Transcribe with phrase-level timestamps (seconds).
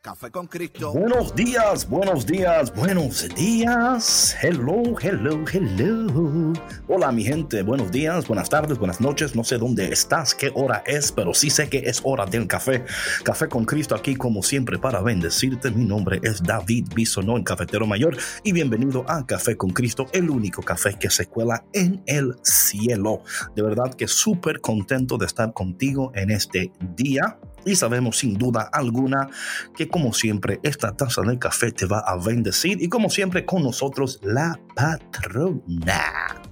[0.00, 0.92] Café con Cristo.
[0.92, 4.36] Buenos días, buenos días, buenos días.
[4.40, 6.52] Hello, hello, hello.
[6.86, 9.34] Hola mi gente, buenos días, buenas tardes, buenas noches.
[9.34, 12.84] No sé dónde estás, qué hora es, pero sí sé que es hora del café.
[13.24, 15.72] Café con Cristo aquí como siempre para bendecirte.
[15.72, 20.30] Mi nombre es David Bisonó, el cafetero mayor, y bienvenido a Café con Cristo, el
[20.30, 23.22] único café que se cuela en el cielo.
[23.56, 27.36] De verdad que súper contento de estar contigo en este día
[27.68, 29.28] y sabemos sin duda alguna
[29.76, 33.62] que como siempre esta taza de café te va a bendecir y como siempre con
[33.62, 36.47] nosotros la patrona.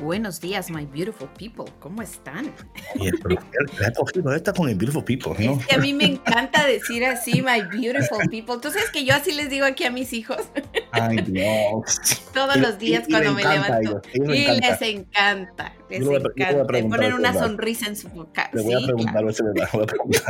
[0.00, 1.64] Buenos días, my beautiful people.
[1.78, 2.52] ¿Cómo están?
[2.98, 3.36] Oye, pero
[3.86, 5.58] ha cogido esta con el beautiful people, ¿no?
[5.60, 8.56] Es que a mí me encanta decir así, my beautiful people.
[8.60, 10.38] Tú sabes que yo así les digo aquí a mis hijos.
[10.92, 12.00] Ay, Dios.
[12.32, 14.02] Todos los días Y- y cuando le me encanta levanto.
[14.14, 15.74] ellos, ellos y les les encanta.
[15.90, 16.52] Les Yo encanta.
[16.56, 18.50] Le preguntar ponen una sonrisa en su boca.
[18.54, 19.28] Le voy a Sí, preguntar, claro.
[19.28, 20.22] a le da- voy a preguntar.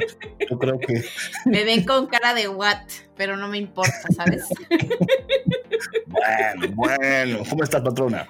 [0.50, 1.04] Yo creo que,
[1.46, 2.78] Me ven con cara de what,
[3.16, 4.44] pero no me importa, ¿sabes?
[6.06, 7.38] bueno, bueno.
[7.48, 8.28] ¿Cómo estás, patrona?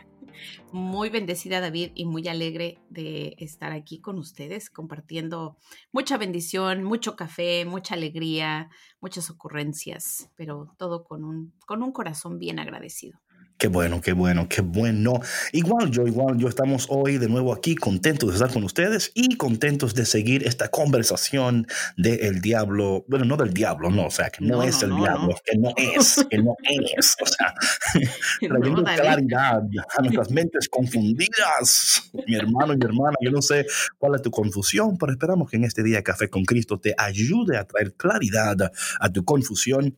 [0.72, 5.58] Muy bendecida David y muy alegre de estar aquí con ustedes compartiendo
[5.92, 12.38] mucha bendición, mucho café, mucha alegría, muchas ocurrencias, pero todo con un, con un corazón
[12.38, 13.20] bien agradecido.
[13.62, 15.20] Qué bueno, qué bueno, qué bueno.
[15.52, 19.36] Igual yo, igual yo estamos hoy de nuevo aquí contentos de estar con ustedes y
[19.36, 23.04] contentos de seguir esta conversación del diablo.
[23.06, 25.34] Bueno, no del diablo, no, o sea, que no, No, es no, el no, diablo,
[25.44, 27.16] que no es, que no es.
[27.22, 27.54] O sea,
[28.48, 29.62] trayendo claridad
[29.96, 32.10] a nuestras mentes confundidas.
[32.26, 33.64] Mi hermano y mi hermana, yo no sé
[33.96, 37.56] cuál es tu confusión, pero esperamos que en este día Café con Cristo te ayude
[37.58, 39.96] a traer claridad a tu confusión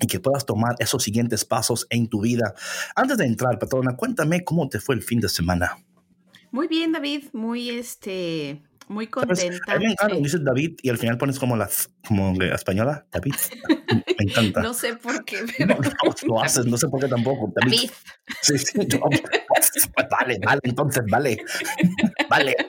[0.00, 2.54] y que puedas tomar esos siguientes pasos en tu vida.
[2.96, 5.78] Antes de entrar, patrona, cuéntame cómo te fue el fin de semana.
[6.50, 9.72] Muy bien, David, muy este, muy contenta.
[9.72, 11.68] A mí me encanta dices David y al final pones como la
[12.06, 13.34] como la española, David.
[13.88, 14.60] Me encanta.
[14.62, 17.52] no sé por qué, No, pero no, lo haces, no sé por qué tampoco.
[17.60, 17.76] David.
[17.76, 17.90] David,
[18.42, 21.38] Sí, sí, yo- pues vale, vale, entonces vale.
[22.30, 22.56] Vale.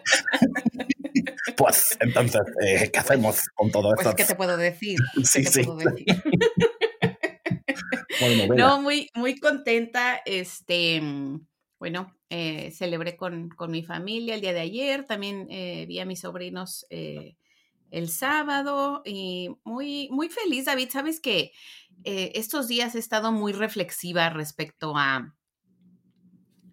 [1.57, 4.15] Pues entonces, eh, ¿qué hacemos con todo pues esto?
[4.17, 5.63] qué te puedo decir, Sí, ¿Qué te sí.
[5.63, 6.05] puedo decir?
[8.53, 10.17] No, muy, muy contenta.
[10.25, 11.47] Este, mm,
[11.79, 15.05] bueno, eh, celebré con, con mi familia el día de ayer.
[15.05, 17.37] También eh, vi a mis sobrinos eh,
[17.91, 20.89] el sábado y muy, muy feliz, David.
[20.91, 21.51] Sabes que
[22.03, 25.35] eh, estos días he estado muy reflexiva respecto a,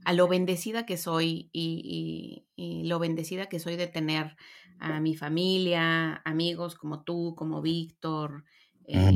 [0.04, 4.36] a lo bendecida que soy y, y- y lo bendecida que soy de tener
[4.78, 8.44] a mi familia, amigos como tú, como Víctor,
[8.84, 9.12] eh,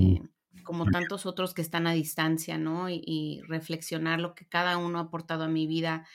[0.65, 2.89] como tantos otros que están a distancia, ¿no?
[2.91, 6.07] Y, y reflexionar lo que cada uno ha aportado a mi vida,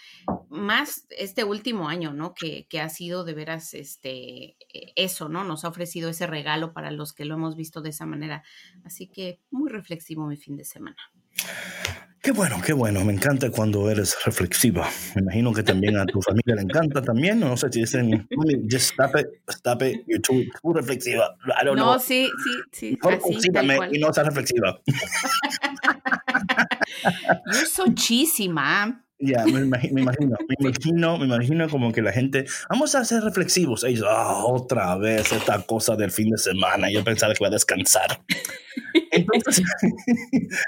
[0.50, 2.34] más este último año, ¿no?
[2.34, 5.44] Que, que ha sido de veras este, eh, eso, ¿no?
[5.44, 8.44] Nos ha ofrecido ese regalo para los que lo hemos visto de esa manera.
[8.84, 10.98] Así que muy reflexivo mi fin de semana.
[12.22, 13.04] Qué bueno, qué bueno.
[13.04, 14.88] Me encanta cuando eres reflexiva.
[15.16, 17.40] Me imagino que también a tu familia le encanta también.
[17.40, 21.36] No sé si dicen, "Mami, just stop it, stop it, you're too, too reflexiva.
[21.60, 22.00] I don't No, know.
[22.00, 24.80] sí, sí, sí, Mejor y no seas reflexiva.
[27.52, 28.48] You're so cheesy.
[29.22, 33.06] Ya, me, imagi- me imagino, me imagino, me imagino como que la gente, vamos a
[33.06, 33.84] ser reflexivos.
[33.84, 36.90] Ellos, "Ah, otra vez esta cosa del fin de semana.
[36.92, 38.24] Yo pensaba que iba a descansar.
[39.12, 39.64] Entonces,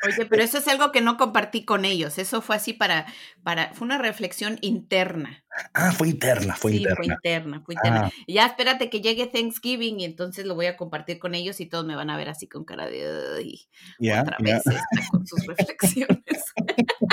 [0.06, 2.18] Oye, pero eso es algo que no compartí con ellos.
[2.18, 3.06] Eso fue así para,
[3.44, 5.44] para, fue una reflexión interna.
[5.74, 6.96] ah, fue interna, fue sí, interna.
[6.98, 8.02] fue interna, fue interna.
[8.08, 8.12] Ah.
[8.28, 11.66] Y Ya espérate que llegue Thanksgiving y entonces lo voy a compartir con ellos y
[11.66, 13.62] todos me van a ver así con cara de "Ay,
[14.00, 16.20] Ya, otra vez esta con sus reflexiones.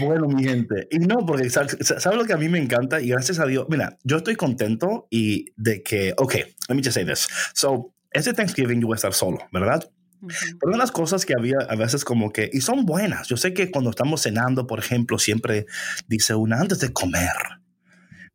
[0.00, 0.88] Bueno, mi gente.
[0.90, 3.00] Y no, porque ¿sabes sabe lo que a mí me encanta?
[3.00, 6.34] Y gracias a Dios, mira, yo estoy contento y de que, ok,
[6.68, 7.28] let me just say this.
[7.54, 9.88] So, este Thanksgiving yo voy a estar solo, ¿verdad?
[10.20, 13.36] Pero una de las cosas que había a veces como que, y son buenas, yo
[13.36, 15.66] sé que cuando estamos cenando, por ejemplo, siempre
[16.06, 17.30] dice una antes de comer,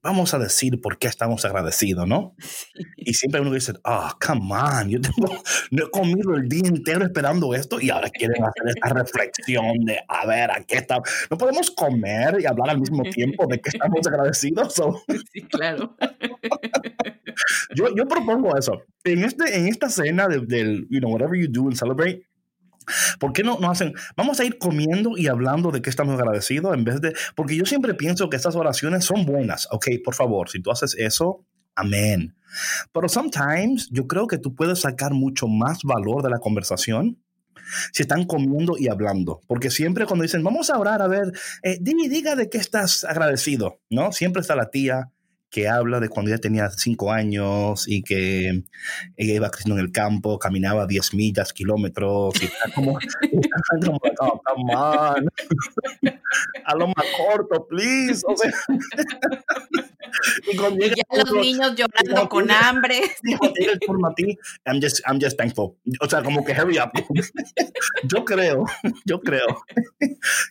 [0.04, 2.36] vamos a decir por qué estamos agradecidos, ¿no?
[2.98, 5.30] Y siempre uno dice, ah, oh, come on, yo tengo,
[5.72, 10.00] no he comido el día entero esperando esto y ahora quieren hacer esta reflexión de,
[10.10, 11.08] a ver, ¿a qué estamos?
[11.30, 14.76] No podemos comer y hablar al mismo tiempo de que estamos agradecidos.
[15.32, 15.96] Sí, claro.
[17.76, 18.82] yo, yo propongo eso.
[19.06, 22.27] En, este, en esta cena del, you know, whatever you do and celebrate,
[23.20, 23.94] ¿Por qué no, no hacen?
[24.16, 27.14] Vamos a ir comiendo y hablando de qué estamos agradecidos en vez de.
[27.36, 29.68] Porque yo siempre pienso que estas oraciones son buenas.
[29.72, 31.46] Ok, por favor, si tú haces eso,
[31.76, 32.36] amén.
[32.94, 37.18] Pero sometimes yo creo que tú puedes sacar mucho más valor de la conversación
[37.92, 39.42] si están comiendo y hablando.
[39.48, 41.32] Porque siempre cuando dicen, vamos a orar, a ver,
[41.64, 44.12] eh, diga de qué estás agradecido, ¿no?
[44.12, 45.12] Siempre está la tía,
[45.50, 48.64] que habla de cuando ella tenía cinco años y que
[49.16, 54.42] ella iba creciendo en el campo, caminaba 10 millas, kilómetros, y está como, como oh,
[54.44, 55.30] come on.
[56.66, 58.24] a lo más corto, please.
[58.28, 58.52] O sea,
[60.52, 63.00] y, cuando llega ya los niños llorando con hambre.
[63.24, 63.80] el
[64.66, 65.78] I'm just, I'm just thankful.
[66.02, 66.92] O sea, como que hurry up.
[68.04, 68.66] yo creo,
[69.06, 69.48] yo creo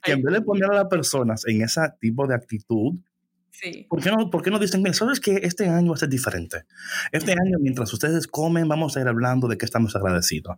[0.02, 2.94] que en vez de poner a las personas en ese tipo de actitud,
[3.88, 6.08] ¿Por, qué no, ¿Por qué no dicen, mira, sabes que este año va a ser
[6.08, 6.64] diferente?
[7.12, 10.56] Este año, mientras ustedes comen, vamos a ir hablando de que estamos agradecidos.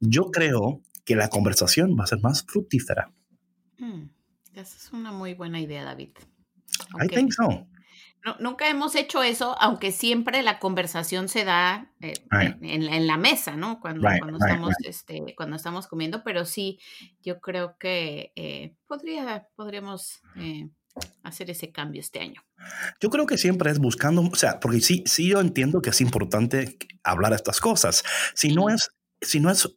[0.00, 3.12] Yo creo que la conversación va a ser más fructífera.
[3.78, 4.04] Mm,
[4.54, 6.10] esa es una muy buena idea, David.
[7.02, 7.66] I think so.
[8.38, 12.14] nunca hemos hecho eso, aunque siempre la conversación se da eh,
[12.60, 13.80] en, la mesa, ¿no?
[13.80, 16.78] Cuando, cuando estamos, Este, cuando estamos comiendo, pero sí,
[17.22, 20.68] yo creo que eh, podría, podríamos eh,
[21.22, 22.42] hacer ese cambio este año?
[23.00, 26.00] Yo creo que siempre es buscando, o sea, porque sí, sí yo entiendo que es
[26.00, 28.02] importante hablar estas cosas.
[28.34, 28.90] Si no es,
[29.20, 29.68] si no es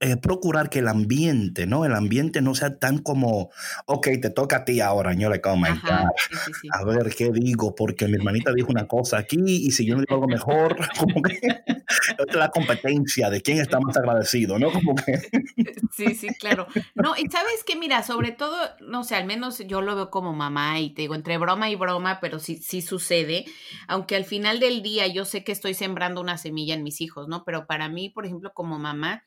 [0.00, 1.84] eh, procurar que el ambiente, ¿no?
[1.84, 3.50] El ambiente no sea tan como,
[3.86, 8.16] ok, te toca a ti ahora, yo le como, a ver qué digo, porque mi
[8.16, 12.34] hermanita dijo una cosa aquí y si yo no digo algo mejor, como que es
[12.34, 14.72] la competencia de quién está más agradecido, ¿no?
[14.72, 15.22] Como que...
[15.92, 16.66] Sí, sí, claro.
[16.94, 20.32] No, y sabes que, mira, sobre todo, no sé, al menos yo lo veo como
[20.32, 23.44] mamá y te digo, entre broma y broma, pero sí, sí sucede,
[23.86, 27.28] aunque al final del día yo sé que estoy sembrando una semilla en mis hijos,
[27.28, 27.44] ¿no?
[27.44, 29.24] Pero para mí, por ejemplo, como mamá,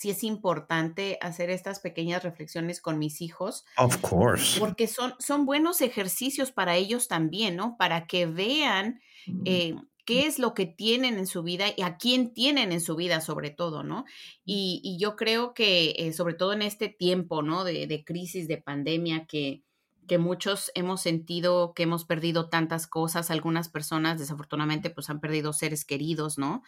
[0.00, 3.66] sí es importante hacer estas pequeñas reflexiones con mis hijos.
[3.76, 4.58] Of course.
[4.58, 7.76] Porque son, son buenos ejercicios para ellos también, ¿no?
[7.76, 9.02] Para que vean
[9.44, 9.74] eh,
[10.06, 13.20] qué es lo que tienen en su vida y a quién tienen en su vida
[13.20, 14.06] sobre todo, ¿no?
[14.42, 17.64] Y, yo creo que eh, sobre todo en este tiempo, ¿no?
[17.64, 19.64] De, de crisis, de pandemia, que
[20.10, 25.52] que muchos hemos sentido que hemos perdido tantas cosas, algunas personas desafortunadamente pues han perdido
[25.52, 26.64] seres queridos, ¿no?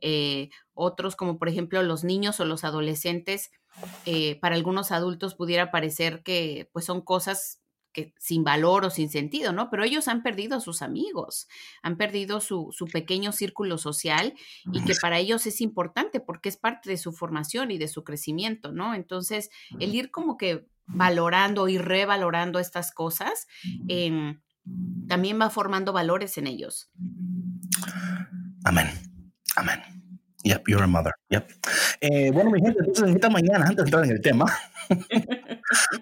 [0.00, 3.50] Eh, otros como por ejemplo los niños o los adolescentes,
[4.06, 7.63] eh, para algunos adultos pudiera parecer que pues son cosas
[7.94, 9.70] que sin valor o sin sentido, ¿no?
[9.70, 11.48] Pero ellos han perdido a sus amigos,
[11.82, 14.34] han perdido su, su, pequeño círculo social
[14.70, 18.04] y que para ellos es importante porque es parte de su formación y de su
[18.04, 18.94] crecimiento, ¿no?
[18.94, 19.48] Entonces,
[19.80, 23.46] el ir como que valorando y revalorando estas cosas,
[23.88, 24.40] em,
[25.08, 26.90] también va formando valores en ellos.
[28.64, 28.88] Amén.
[29.56, 29.80] Amén.
[30.44, 31.12] Yep, you're a mother.
[31.30, 31.50] Yep.
[32.02, 34.44] Eh, bueno, mi gente, entonces esta mañana, antes de entrar en el tema,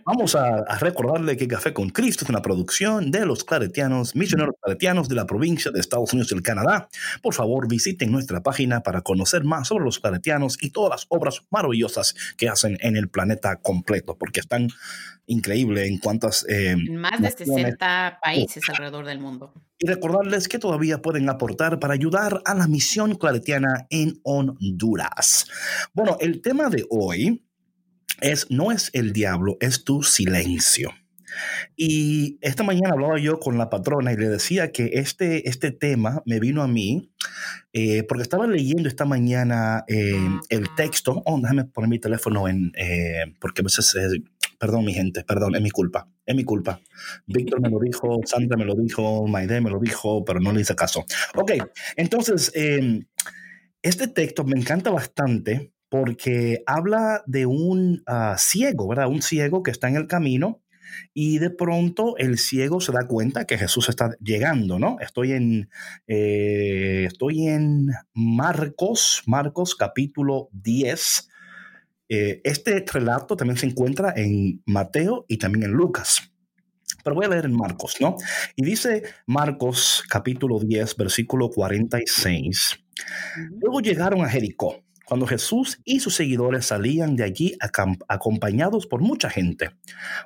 [0.04, 5.08] Vamos a, recordarle que Café con Cristo es una producción de los claretianos, misioneros claretianos
[5.08, 6.88] de la provincia de Estados Unidos y el Canadá.
[7.22, 11.42] Por favor, visiten nuestra página para conocer más sobre los claretianos y todas las obras
[11.50, 14.68] maravillosas que hacen en el planeta completo, porque están
[15.26, 16.44] increíbles en cuantas...
[16.48, 19.52] Eh, más de 60 países alrededor del mundo.
[19.78, 25.46] Y recordarles que todavía pueden aportar para ayudar a la misión claretiana en Honduras.
[25.92, 27.42] Bueno, el tema de hoy
[28.22, 30.92] es, no es el diablo, es tu silencio.
[31.76, 36.22] Y esta mañana hablaba yo con la patrona y le decía que este, este tema
[36.26, 37.10] me vino a mí
[37.72, 40.14] eh, porque estaba leyendo esta mañana eh,
[40.50, 41.22] el texto.
[41.24, 42.72] Oh, déjame poner mi teléfono en.
[42.76, 43.94] Eh, porque a veces.
[44.58, 46.08] perdón, mi gente, perdón, es mi culpa.
[46.24, 46.80] Es mi culpa.
[47.26, 50.60] Víctor me lo dijo, Sandra me lo dijo, Maide me lo dijo, pero no le
[50.60, 51.04] hice caso.
[51.34, 51.52] Ok,
[51.96, 52.52] entonces,
[53.82, 59.08] este texto me encanta bastante porque habla de un ah, ciego, ¿verdad?
[59.08, 60.62] Un ciego que está en el camino
[61.12, 64.96] y de pronto el ciego se da cuenta que Jesús está llegando, ¿no?
[65.00, 65.68] Estoy en,
[66.06, 71.28] eh, estoy en Marcos, Marcos capítulo 10.
[72.08, 76.32] Eh, este relato también se encuentra en Mateo y también en Lucas.
[77.04, 78.16] Pero voy a leer en Marcos, ¿no?
[78.56, 82.78] Y dice Marcos capítulo 10, versículo 46.
[83.60, 87.54] Luego llegaron a Jericó cuando Jesús y sus seguidores salían de allí
[88.08, 89.68] acompañados por mucha gente.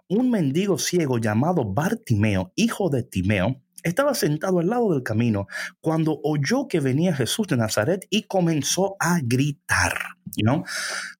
[0.08, 5.48] Un mendigo ciego llamado Bartimeo, hijo de Timeo, estaba sentado al lado del camino
[5.80, 9.98] cuando oyó que venía Jesús de Nazaret y comenzó a gritar.
[10.36, 10.62] You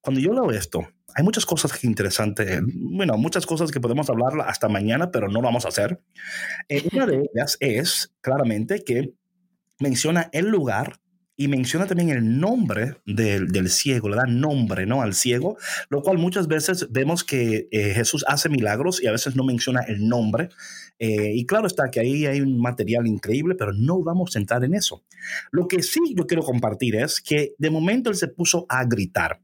[0.00, 4.68] Cuando yo leo esto, hay muchas cosas interesantes, bueno, muchas cosas que podemos hablar hasta
[4.68, 6.00] mañana, pero no lo vamos a hacer.
[6.68, 9.12] Eh, una de ellas es claramente que
[9.80, 11.00] menciona el lugar
[11.36, 15.02] y menciona también el nombre del, del, ciego, le da nombre ¿no?
[15.02, 15.56] al ciego,
[15.90, 19.82] lo cual muchas veces vemos que eh, Jesús hace milagros y a veces no menciona
[19.82, 20.48] el nombre.
[20.98, 24.64] Eh, y claro está que ahí hay un material increíble, pero no vamos a entrar
[24.64, 25.04] en eso.
[25.50, 29.40] Lo que sí yo quiero compartir es que de momento él se puso a gritar.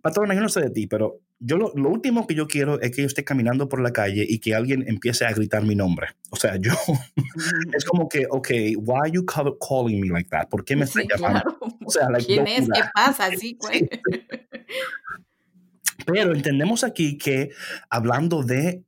[0.00, 3.02] Patrona, yo no sé de ti, pero yo lo, último que yo quiero es que
[3.02, 6.08] yo esté caminando por la calle y que alguien empiece a gritar mi nombre.
[6.30, 6.72] O sea, yo
[7.72, 10.48] es como que, ok, why are you calling me like that?
[10.48, 11.58] ¿Por qué me estás llamando?
[11.84, 12.68] O sea, ¿quién es?
[12.68, 13.28] ¿Qué pasa?
[13.38, 13.82] Sí, pues.
[16.06, 17.50] Pero entendemos aquí que
[17.90, 18.82] hablando de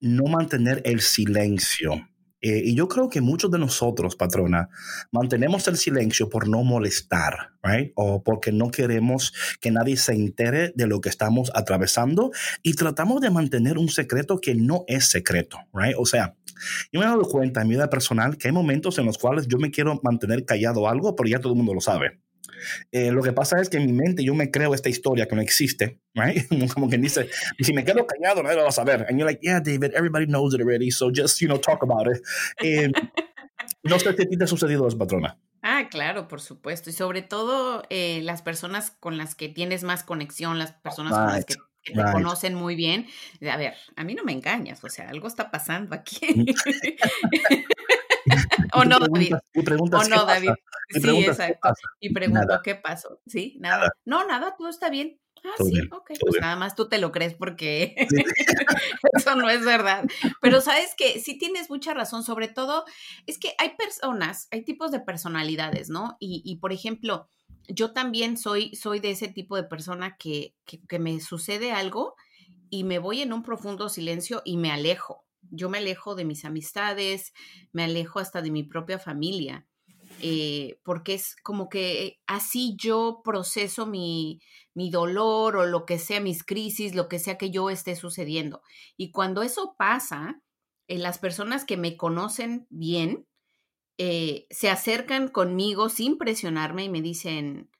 [0.00, 2.06] no mantener el silencio,
[2.44, 4.68] eh, y yo creo que muchos de nosotros, patrona,
[5.10, 7.90] mantenemos el silencio por no molestar, right?
[7.94, 9.32] O porque no queremos
[9.62, 12.32] que nadie se entere de lo que estamos atravesando
[12.62, 15.96] y tratamos de mantener un secreto que no es secreto, right?
[15.98, 16.36] O sea,
[16.92, 19.48] yo me he dado cuenta en mi vida personal que hay momentos en los cuales
[19.48, 22.20] yo me quiero mantener callado algo, pero ya todo el mundo lo sabe.
[22.92, 25.36] Eh, lo que pasa es que en mi mente yo me creo esta historia que
[25.36, 26.46] no existe, right?
[26.74, 29.06] Como quien dice, si me quedo callado, nadie lo va a saber.
[29.08, 32.06] And you're like, yeah, David, everybody knows it already, so just, you know, talk about
[32.06, 32.22] it.
[32.62, 32.90] Eh,
[33.82, 35.38] no sé si te ha sucedido eso, patrona.
[35.62, 36.90] Ah, claro, por supuesto.
[36.90, 41.26] Y sobre todo eh, las personas con las que tienes más conexión, las personas con
[41.26, 43.06] las que te conocen muy bien.
[43.50, 46.18] A ver, a mí no me engañas, o sea, algo está pasando aquí.
[48.72, 49.34] o no, David.
[49.92, 50.50] o no, David.
[50.90, 51.70] Sí, exacto.
[52.00, 53.20] Y pregunto, ¿qué pasó?
[53.26, 53.90] Sí, nada.
[54.04, 55.18] No, nada, todo está bien.
[55.46, 57.94] Ah, sí, ok, pues nada más tú te lo crees porque
[59.12, 60.04] eso no es verdad.
[60.40, 62.84] Pero sabes que sí tienes mucha razón, sobre todo
[63.26, 66.16] es que hay personas, hay tipos de personalidades, ¿no?
[66.18, 67.28] Y, y por ejemplo,
[67.68, 72.14] yo también soy, soy de ese tipo de persona que, que, que me sucede algo
[72.70, 75.23] y me voy en un profundo silencio y me alejo.
[75.56, 77.32] Yo me alejo de mis amistades,
[77.72, 79.66] me alejo hasta de mi propia familia,
[80.20, 84.40] eh, porque es como que así yo proceso mi,
[84.74, 88.62] mi dolor o lo que sea, mis crisis, lo que sea que yo esté sucediendo.
[88.96, 90.42] Y cuando eso pasa,
[90.88, 93.26] eh, las personas que me conocen bien
[93.98, 97.70] eh, se acercan conmigo sin presionarme y me dicen,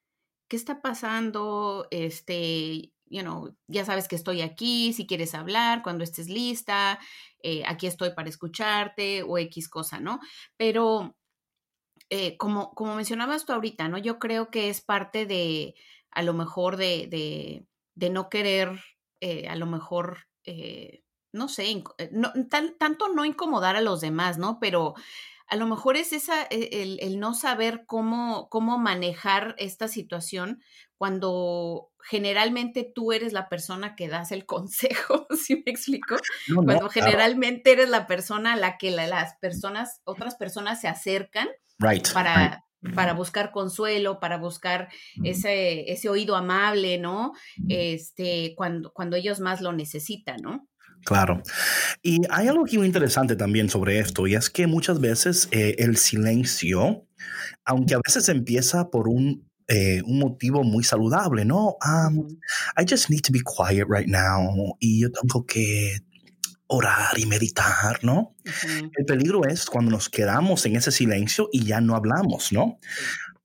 [0.48, 1.88] ¿qué está pasando?
[1.90, 6.98] Este, you know, ya sabes que estoy aquí, si quieres hablar, cuando estés lista,
[7.42, 10.20] eh, aquí estoy para escucharte o X cosa, ¿no?
[10.56, 11.16] Pero
[12.10, 13.98] eh, como, como mencionabas tú ahorita, ¿no?
[13.98, 15.74] Yo creo que es parte de,
[16.10, 18.80] a lo mejor, de, de, no querer,
[19.20, 20.26] eh, a lo mejor,
[21.32, 21.82] no sé,
[22.12, 22.32] no,
[22.78, 24.58] tanto no incomodar a los demás, ¿no?
[24.60, 24.94] Pero
[25.46, 30.62] a lo mejor es esa, e, el, el, no saber cómo, cómo manejar esta situación
[30.96, 36.16] cuando generalmente tú eres la persona que das el consejo, ¿sí me explico?
[36.54, 41.48] cuando generalmente eres la persona a la que las personas, otras personas se acercan
[42.12, 44.88] para, para buscar consuelo, para buscar
[45.22, 47.32] ese, ese oído amable, ¿no?
[47.68, 50.68] Este, cuando, cuando ellos más lo necesitan, ¿no?
[51.04, 51.42] Claro.
[52.02, 55.96] Y hay algo muy interesante también sobre esto, y es que muchas veces eh, el
[55.96, 57.06] silencio,
[57.64, 61.76] aunque a veces empieza por un eh, un motivo muy saludable, ¿no?
[61.84, 62.38] Um,
[62.76, 65.98] I just need to be quiet right now y yo tengo que
[66.66, 68.34] orar y meditar, ¿no?
[68.96, 72.78] El peligro es cuando nos quedamos en ese silencio y ya no hablamos, ¿no?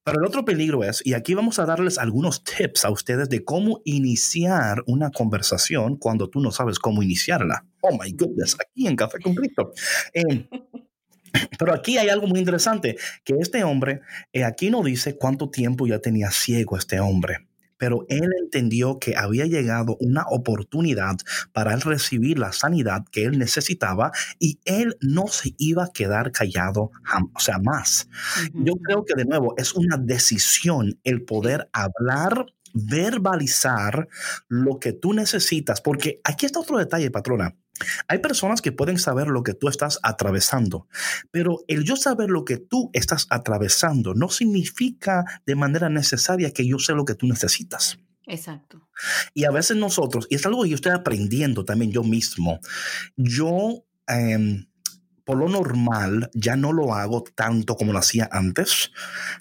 [0.04, 3.44] Pero el otro peligro es, y aquí vamos a darles algunos tips a ustedes de
[3.44, 7.66] cómo iniciar una conversación cuando tú no sabes cómo iniciarla.
[7.82, 9.72] Oh my goodness, aquí en Café con Cristo.
[10.14, 10.50] Eh,
[11.58, 14.02] pero aquí hay algo muy interesante, que este hombre,
[14.34, 19.16] eh, aquí no dice cuánto tiempo ya tenía ciego este hombre, pero él entendió que
[19.16, 21.16] había llegado una oportunidad
[21.54, 26.32] para él recibir la sanidad que él necesitaba y él no se iba a quedar
[26.32, 26.92] callado,
[27.34, 28.10] o sea, más.
[28.54, 34.08] Yo creo que de nuevo es una decisión el poder hablar verbalizar
[34.48, 37.56] lo que tú necesitas, porque aquí está otro detalle, patrona.
[38.08, 40.88] Hay personas que pueden saber lo que tú estás atravesando,
[41.32, 46.68] pero el yo saber lo que tú estás atravesando no significa de manera necesaria que
[46.68, 47.98] yo sé lo que tú necesitas.
[48.28, 48.88] Exacto.
[49.34, 52.60] Y a veces nosotros, y es algo que yo estoy aprendiendo también yo mismo,
[53.16, 53.86] yo...
[54.08, 54.69] Em,
[55.30, 58.92] por lo normal ya no lo hago tanto como lo hacía antes.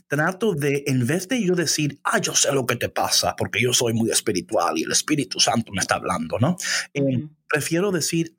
[0.07, 3.63] Trato de, en vez de yo decir, ah, yo sé lo que te pasa, porque
[3.63, 6.59] yo soy muy espiritual y el Espíritu Santo me está hablando, ¿no?
[6.93, 8.35] Em, prefiero decir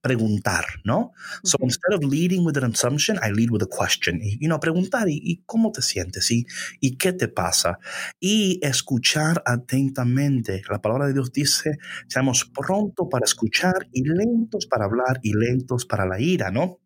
[0.00, 1.12] preguntar, ¿no?
[1.44, 4.20] So instead of leading with an assumption, I lead with a question.
[4.22, 6.30] Y, you know, preguntar, ¿y, cómo te sientes?
[6.30, 6.46] ¿Y,
[6.80, 7.78] ¿Y qué te pasa?
[8.18, 10.62] Y escuchar atentamente.
[10.70, 11.78] La palabra de Dios dice,
[12.08, 16.80] seamos pronto para escuchar y lentos para hablar y lentos para la ira, ¿no?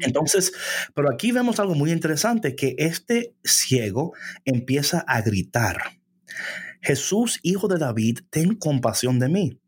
[0.00, 0.52] Entonces,
[0.94, 4.12] pero aquí vemos algo muy interesante, que este ciego
[4.44, 5.78] empieza a gritar,
[6.82, 9.58] Jesús, hijo de David, ten compasión de mí.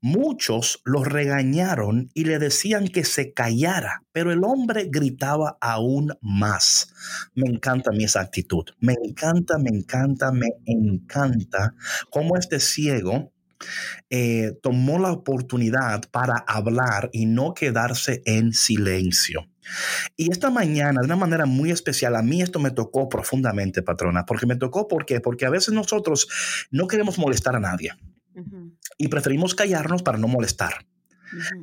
[0.00, 6.92] Muchos lo regañaron y le decían que se callara, pero el hombre gritaba aún más.
[7.34, 8.64] Me encanta mi esa actitud.
[8.80, 11.74] Me encanta, me encanta, me encanta
[12.10, 13.32] cómo este ciego
[14.10, 19.48] eh, tomó la oportunidad para hablar y no quedarse en silencio.
[20.16, 24.26] Y esta mañana, de una manera muy especial, a mí esto me tocó profundamente, patrona,
[24.26, 24.86] porque me tocó.
[24.86, 26.28] Porque a veces nosotros
[26.70, 27.92] no queremos molestar a nadie
[28.98, 30.86] y preferimos callarnos para no molestar.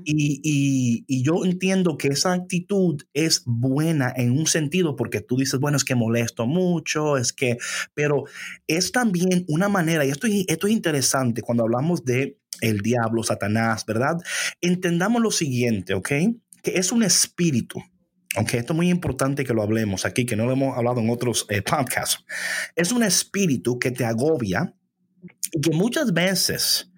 [0.03, 5.77] y, yo entiendo que esa actitud es buena en un sentido porque tú dices, bueno,
[5.77, 7.57] es que molesto mucho, es que,
[7.93, 8.25] pero
[8.67, 13.85] es también una manera, y esto, esto es interesante cuando hablamos de el diablo, Satanás,
[13.85, 14.17] ¿verdad?
[14.61, 16.09] Entendamos lo siguiente, ¿ok?
[16.61, 17.81] Que es un espíritu.
[18.35, 21.09] Aunque esto es muy importante que lo hablemos aquí, que no lo hemos hablado en
[21.09, 22.23] otros eh, podcasts.
[22.75, 24.73] Es un espíritu que te agobia
[25.51, 26.90] y que muchas veces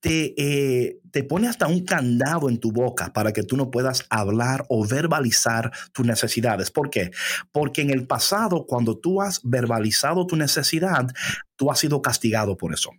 [0.00, 4.04] te, eh, te pone hasta un candado en tu boca para que tú no puedas
[4.10, 6.70] hablar o verbalizar tus necesidades.
[6.70, 7.10] ¿Por qué?
[7.52, 11.08] Porque en el pasado, cuando tú has verbalizado tu necesidad,
[11.56, 12.90] tú has sido castigado por eso.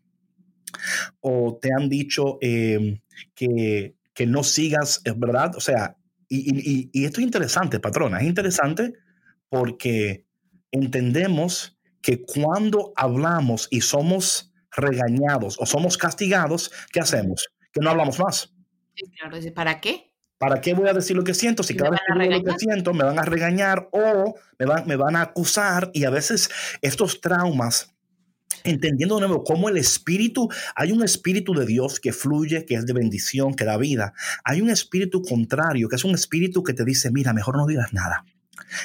[1.21, 2.99] O te han dicho eh,
[3.33, 5.55] que, que no sigas, ¿verdad?
[5.55, 5.95] O sea,
[6.29, 8.93] y, esto es interesante, patrona, es interesante
[9.49, 10.25] porque
[10.71, 17.49] entendemos que cuando hablamos y somos regañados o somos castigados, ¿qué hacemos?
[17.73, 18.53] Que no hablamos más.
[19.19, 20.13] claro, ¿para qué?
[20.37, 21.63] ¿Para qué voy a decir lo que siento?
[21.63, 24.87] Si cada vez que digo lo que siento me van a regañar o me van,
[24.87, 26.49] me van a acusar y a veces
[26.81, 27.93] estos traumas
[28.63, 32.85] entendiendo de nuevo cómo el espíritu, hay un espíritu de Dios que fluye, que es
[32.85, 34.13] de bendición, que da vida.
[34.43, 37.93] Hay un espíritu contrario, que es un espíritu que te dice, mira, mejor no digas
[37.93, 38.25] nada.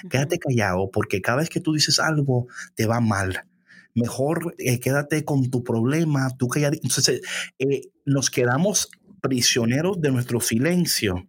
[0.08, 3.44] Quédate callado porque cada vez que tú dices algo te va mal.
[3.94, 6.74] Mejor eh, quédate con tu problema, tú callado.
[6.82, 7.20] Entonces,
[7.58, 8.88] eh, nos quedamos
[9.20, 11.28] prisioneros de nuestro silencio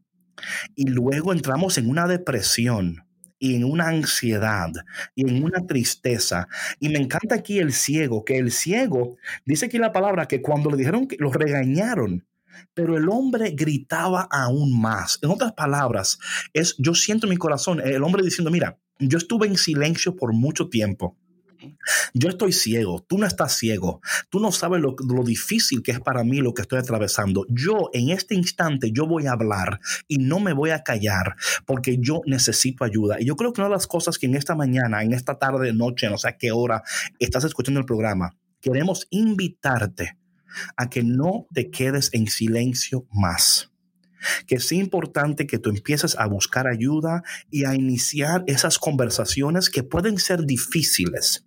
[0.75, 3.05] y luego entramos en una depresión
[3.39, 4.71] y en una ansiedad
[5.15, 6.47] y en una tristeza.
[6.79, 10.69] Y me encanta aquí el ciego, que el ciego, dice aquí la palabra, que cuando
[10.69, 12.25] le dijeron que lo regañaron,
[12.73, 15.19] pero el hombre gritaba aún más.
[15.21, 16.19] En otras palabras,
[16.53, 20.33] es yo siento en mi corazón el hombre diciendo, mira, yo estuve en silencio por
[20.33, 21.17] mucho tiempo.
[22.13, 26.23] Yo estoy ciego, tú no estás ciego, tú no sabes lo, difícil que es para
[26.23, 27.45] mí lo que estoy atravesando.
[27.49, 31.97] Yo en este instante yo voy a hablar y no me voy a callar porque
[31.99, 33.19] yo necesito ayuda.
[33.19, 35.73] Y yo creo que una de las cosas que en esta mañana, en esta tarde,
[35.73, 36.83] noche, no sé a qué hora
[37.19, 40.17] estás escuchando el programa, queremos invitarte
[40.77, 43.73] a que no te quedes en silencio más
[44.47, 49.83] que es importante que tú empieces a buscar ayuda y a iniciar esas conversaciones que
[49.83, 51.45] pueden ser difíciles.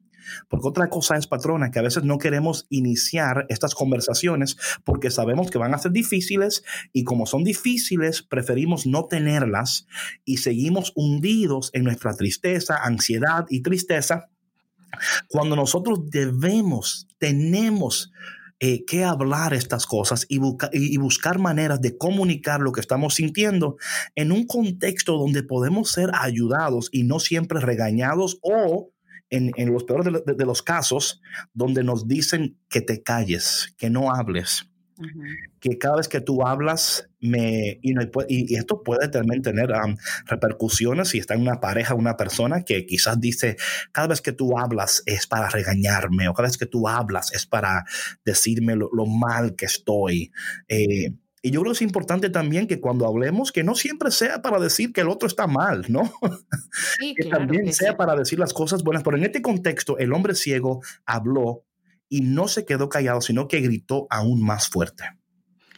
[0.48, 5.50] Porque otra cosa es, patrona, que a veces no queremos iniciar estas conversaciones porque sabemos
[5.50, 9.86] que van a ser difíciles y como son difíciles, preferimos no tenerlas
[10.24, 14.30] y seguimos hundidos en nuestra tristeza, ansiedad y tristeza.
[15.28, 18.12] Cuando nosotros debemos, tenemos
[18.58, 20.40] eh, que hablar estas cosas y,
[20.72, 23.76] y, buscar maneras de comunicar lo que estamos sintiendo
[24.14, 28.92] en un contexto donde podemos ser ayudados y no siempre regañados o
[29.30, 31.20] en, en los peores de, los casos,
[31.52, 34.68] donde nos dicen que te calles, que no hables.
[35.60, 37.92] Que cada vez que tú hablas, me, y,
[38.28, 39.68] y, esto puede también tener
[40.24, 43.56] repercusiones si está en una pareja, una persona que quizás dice,
[43.92, 47.44] cada vez que tú hablas es para regañarme, o cada vez que tú hablas es
[47.44, 47.84] para
[48.24, 50.32] decirme lo, mal que estoy.
[50.68, 51.12] Eh,
[51.46, 54.58] y yo creo que es importante también que cuando hablemos, que no siempre sea para
[54.58, 56.12] decir que el otro está mal, ¿no?
[57.16, 59.04] que también sea para decir las cosas buenas.
[59.04, 61.62] Pero en este contexto, el hombre ciego habló
[62.08, 65.04] y no se quedó callado, sino que gritó aún más fuerte.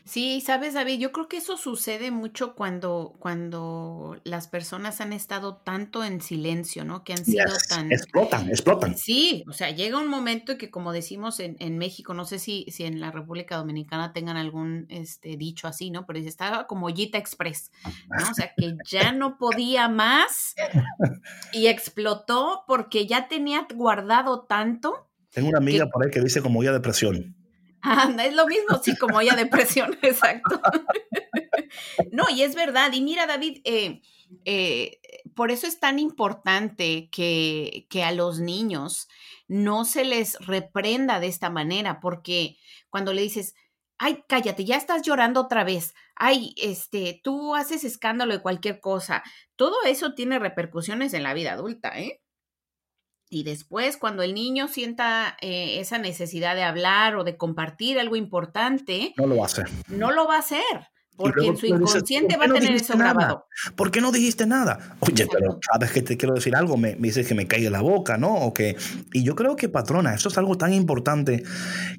[0.09, 5.57] Sí, sabes, David, yo creo que eso sucede mucho cuando, cuando las personas han estado
[5.57, 7.05] tanto en silencio, ¿no?
[7.05, 7.92] Que han sido tan...
[7.92, 8.97] Explotan, explotan.
[8.97, 12.64] Sí, o sea, llega un momento que como decimos en, en México, no sé si,
[12.71, 16.07] si en la República Dominicana tengan algún este, dicho así, ¿no?
[16.07, 17.71] Pero estaba como Ollita Express,
[18.09, 18.31] ¿no?
[18.31, 20.55] O sea, que ya no podía más
[21.53, 25.07] y explotó porque ya tenía guardado tanto.
[25.29, 27.38] Tengo una amiga por ahí que dice como ya depresión.
[28.25, 30.61] Es lo mismo, sí, como ya depresión, exacto.
[32.12, 32.93] no, y es verdad.
[32.93, 34.03] Y mira, David, eh,
[34.45, 35.01] eh,
[35.35, 39.09] por eso es tan importante que, que a los niños
[39.47, 42.57] no se les reprenda de esta manera, porque
[42.91, 43.55] cuando le dices,
[43.99, 49.23] ay, cállate, ya estás llorando otra vez, ay, este, tú haces escándalo de cualquier cosa,
[49.57, 52.21] todo eso tiene repercusiones en la vida adulta, ¿eh?
[53.31, 58.17] Y después, cuando el niño sienta eh, esa necesidad de hablar o de compartir algo
[58.17, 59.69] importante, no lo va a hacer.
[59.88, 60.62] No lo va a hacer.
[61.19, 63.47] Porque en su inconsciente va a tener eso grabado.
[63.75, 64.97] ¿Por qué no dijiste nada?
[65.01, 67.81] Oye, pero sabes que te quiero decir algo, me, me, dices que me caiga la
[67.81, 68.37] boca, ¿no?
[68.37, 68.77] O que,
[69.12, 71.43] y yo creo que, patrona, esto es algo tan importante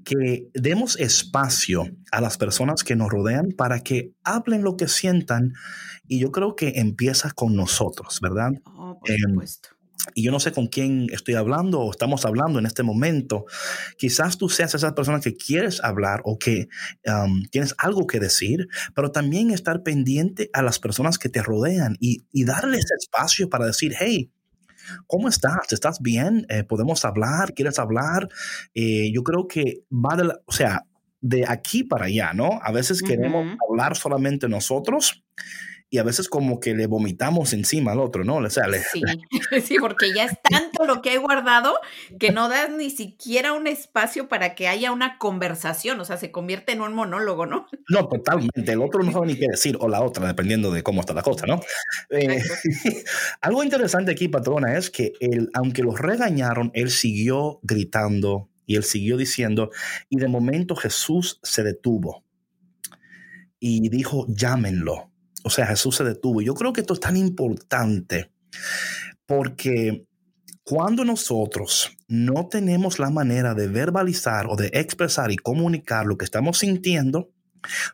[0.06, 5.52] que demos espacio a las personas que nos rodean para que hablen lo que sientan.
[6.08, 8.52] Y yo creo que empieza con nosotros, ¿verdad?
[8.64, 9.79] Oh, por em, supuesto
[10.14, 13.46] y yo no sé con quién estoy hablando o estamos hablando en este momento.
[13.98, 16.70] Quizás tú seas esa persona que quieres hablar o que
[17.06, 21.98] um, tienes algo que decir, pero también estar pendiente a las personas que te rodean
[22.00, 24.32] y, y darles espacio para decir, hey,
[25.06, 25.72] ¿Cómo estás?
[25.72, 26.48] ¿Estás bien?
[26.50, 27.54] Eh, ¿Podemos hablar?
[27.54, 28.28] ¿Quieres hablar?
[28.74, 30.84] Eh, yo creo que va de la, o sea,
[31.22, 32.60] de aquí para allá, ¿no?
[32.64, 35.24] A veces queremos hablar solamente nosotros
[35.90, 38.38] y a veces como que le vomitamos encima al otro, ¿no?
[38.38, 39.02] O sea, sí,
[39.66, 41.74] sí, porque ya es tanto lo que he guardado
[42.20, 46.32] que no das ni siquiera un espacio para que haya una conversación, o sea, se
[46.32, 47.68] convierte en un monólogo, ¿no?
[47.90, 51.02] No, totalmente, el otro no sabe ni qué decir, o la otra, dependiendo de cómo
[51.02, 51.60] está la cosa, ¿no?
[52.12, 52.42] Eh,
[53.42, 58.84] algo interesante aquí, patrona, es que él, aunque los regañaron, él siguió gritando y él
[58.84, 59.72] siguió diciendo,
[60.10, 62.24] y de momento Jesús se detuvo
[63.60, 65.09] y dijo, llámenlo.
[65.44, 66.42] O sea, Jesús se detuvo.
[66.42, 68.32] Yo creo que esto es tan importante
[69.26, 70.06] porque
[70.64, 76.26] cuando nosotros no tenemos la manera de verbalizar o de expresar y comunicar lo que
[76.26, 77.32] estamos sintiendo,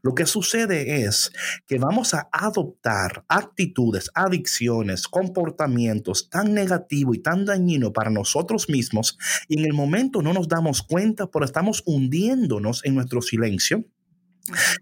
[0.02, 1.32] lo que sucede es
[1.68, 9.18] que vamos a adoptar actitudes, adicciones, comportamientos tan negativos y tan dañinos para nosotros mismos
[9.48, 13.86] y en el momento no nos damos cuenta, pero estamos hundiéndonos en nuestro silencio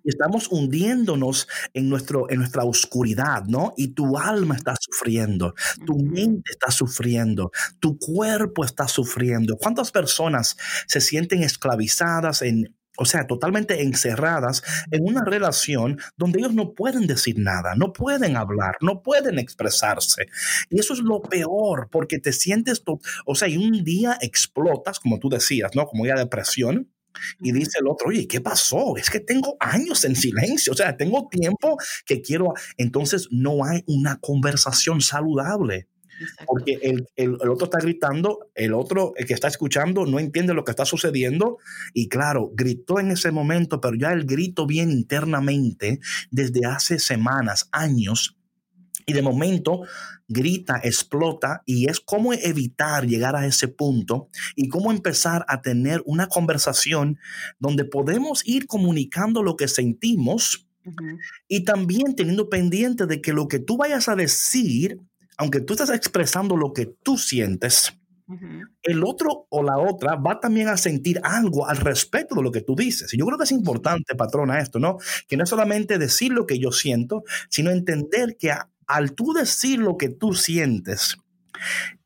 [0.03, 3.73] Estamos hundiéndonos en, nuestro, en nuestra oscuridad, ¿no?
[3.77, 5.53] Y tu alma está sufriendo,
[5.85, 9.57] tu mente está sufriendo, tu cuerpo está sufriendo.
[9.57, 16.53] ¿Cuántas personas se sienten esclavizadas en, o sea, totalmente encerradas en una relación donde ellos
[16.53, 20.27] no pueden decir nada, no pueden hablar, no pueden expresarse.
[20.69, 22.83] Y eso es lo peor, porque te sientes,
[23.25, 25.87] o sea, y un día explotas, como tú decías, ¿no?
[25.87, 26.92] Como ya depresión,
[27.41, 28.97] y dice el otro, oye, ¿qué pasó?
[28.97, 33.83] Es que tengo años en silencio, o sea, tengo tiempo que quiero, entonces no hay
[33.87, 35.87] una conversación saludable.
[36.45, 40.63] Porque el, el, otro está gritando, el otro el que está escuchando no entiende lo
[40.63, 41.57] que está sucediendo
[41.91, 45.99] y claro, gritó en ese momento, pero ya el grito viene internamente
[46.29, 48.37] desde hace semanas, años
[49.05, 49.81] y de momento
[50.27, 56.01] grita, explota y es cómo evitar llegar a ese punto y cómo empezar a tener
[56.05, 57.19] una conversación
[57.59, 60.67] donde podemos ir comunicando lo que sentimos
[61.47, 64.99] y también teniendo pendiente de que lo que tú vayas a decir,
[65.37, 67.93] aunque tú estás expresando lo que tú sientes,
[68.83, 72.61] el otro o la otra va también a sentir algo al respecto de lo que
[72.61, 73.13] tú dices.
[73.13, 74.97] Y yo creo que es importante, patrona, esto, ¿no?
[75.27, 78.51] Que no es solamente decir lo que yo siento, sino entender que
[78.87, 81.17] al tú decir lo que tú sientes,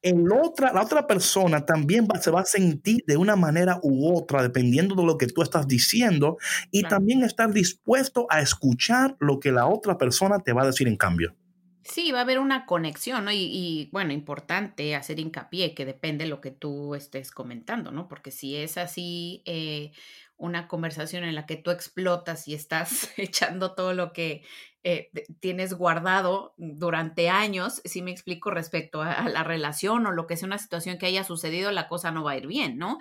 [0.01, 4.41] el otra, la otra persona también se va a sentir de una manera u otra,
[4.41, 6.37] dependiendo de lo que tú estás diciendo,
[6.71, 10.87] y también estar dispuesto a escuchar lo que la otra persona te va a decir
[10.87, 11.35] en cambio.
[11.83, 13.31] Sí, va a haber una conexión, ¿no?
[13.31, 18.09] Y, bueno, importante hacer hincapié que depende de lo que tú estés comentando, ¿no?
[18.09, 19.93] Porque si es así, eh,
[20.37, 24.43] una conversación en la que tú explotas y estás echando todo lo que
[24.83, 30.37] eh, tienes guardado durante años, si me explico respecto a, la relación o lo que
[30.37, 32.97] sea una situación que haya sucedido, la cosa no va a ir bien, ¿no?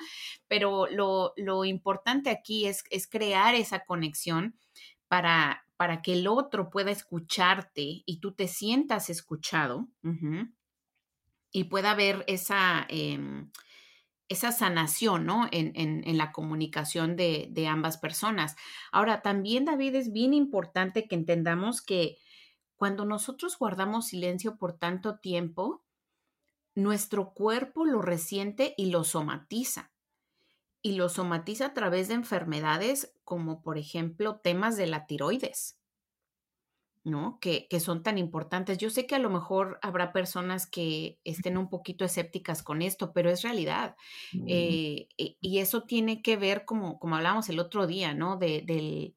[0.49, 4.57] Pero lo, importante aquí es, es, crear esa conexión
[5.07, 9.87] para, para que el otro pueda escucharte y tú te sientas escuchado
[11.53, 12.87] y pueda haber esa...
[12.89, 13.51] Em,
[14.29, 15.47] esa sanación, ¿no?
[15.53, 18.57] En, en, la comunicación de, de, ambas personas.
[18.91, 22.19] Ahora, también, David, es bien importante que entendamos que
[22.77, 25.85] cuando nosotros guardamos silencio por tanto tiempo,
[26.75, 29.93] nuestro cuerpo lo resiente y lo somatiza.
[30.83, 35.79] Y lo somatiza a través de enfermedades como, por ejemplo, temas de la tiroides.
[37.07, 37.39] ¿No?
[37.41, 38.79] Que, que, son tan importantes.
[38.79, 43.13] Yo sé que a lo mejor habrá personas que estén un poquito escépticas con esto,
[43.13, 43.95] pero es realidad.
[44.49, 48.37] Eh, y eso tiene que ver, como, como hablábamos el otro día, ¿no?
[48.39, 49.15] De, de,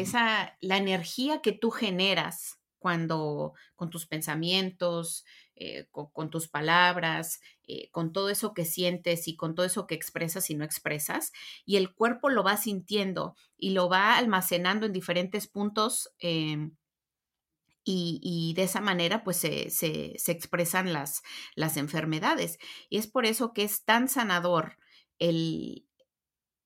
[0.00, 7.88] esa, la energía que tú generas cuando con tus pensamientos, eh, con, tus palabras, eh,
[7.92, 11.30] con todo eso que sientes y con todo eso que expresas y no expresas,
[11.64, 16.12] y el cuerpo lo va sintiendo y lo va almacenando en diferentes puntos
[17.84, 21.22] y, de esa manera pues se, se, expresan las,
[21.54, 22.58] las, enfermedades.
[22.88, 24.76] Y es por eso que es tan sanador
[25.18, 25.86] el,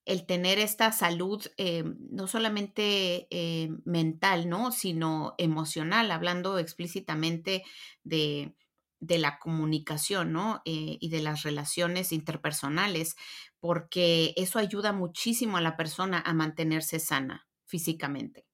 [0.05, 4.73] el tener esta salud eh, no solamente eh, mental, ¿no?
[4.73, 7.65] sino emocional, hablando explícitamente
[8.05, 8.55] de,
[9.01, 10.63] de la comunicación ¿no?
[10.65, 13.17] Eh, y de las relaciones interpersonales,
[13.59, 18.46] porque eso ayuda muchísimo a la persona a mantenerse sana físicamente.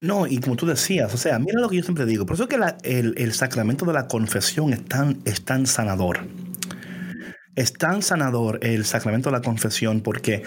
[0.00, 2.46] No, y como tú decías, o sea, mira lo que yo siempre digo, por eso
[2.46, 6.20] que el, sacramento de la confesión es tan, es tan sanador.
[7.56, 10.44] Es tan sanador el sacramento de la confesión porque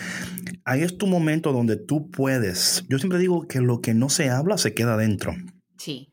[0.63, 2.85] ahí es tu momento donde tú puedes.
[2.87, 5.35] Yo siempre digo que lo que no se habla se queda dentro.
[5.77, 6.07] Sí.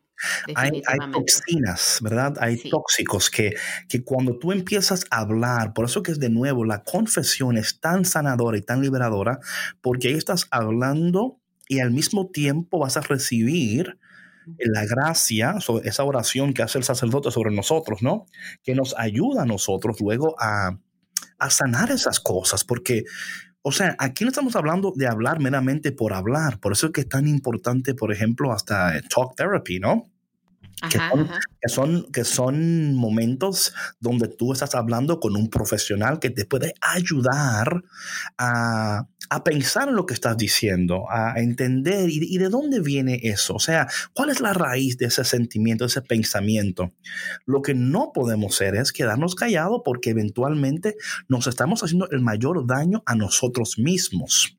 [0.57, 2.37] Hay, hay, toxinas, ¿verdad?
[2.41, 3.55] Hay tóxicos que,
[3.89, 7.79] que cuando tú empiezas a hablar, por eso que es de nuevo, la confesión es
[7.79, 9.39] tan sanadora y tan liberadora,
[9.81, 11.39] porque ahí estás hablando
[11.69, 13.99] y al mismo tiempo vas a recibir
[14.59, 18.27] la gracia, esa oración que hace el sacerdote sobre nosotros, ¿no?
[18.63, 20.79] Que nos ayuda a nosotros luego a,
[21.39, 23.05] a sanar esas cosas, porque,
[23.63, 27.03] o sea, aquí no estamos hablando de hablar meramente por hablar, por eso es que
[27.03, 30.11] es tan importante, por ejemplo, hasta talk therapy, ¿no?
[30.91, 36.75] Que, son, que, son, momentos donde tú estás hablando con un profesional que te puede
[36.81, 37.83] ayudar
[38.37, 43.21] a, a pensar en lo que estás diciendo, a entender y, y, de dónde viene
[43.23, 43.55] eso.
[43.55, 46.93] O sea, ¿cuál es la raíz de ese sentimiento, de ese pensamiento?
[47.45, 50.97] Lo que no podemos hacer es quedarnos callados porque eventualmente
[51.29, 54.58] nos estamos haciendo el mayor daño a nosotros mismos.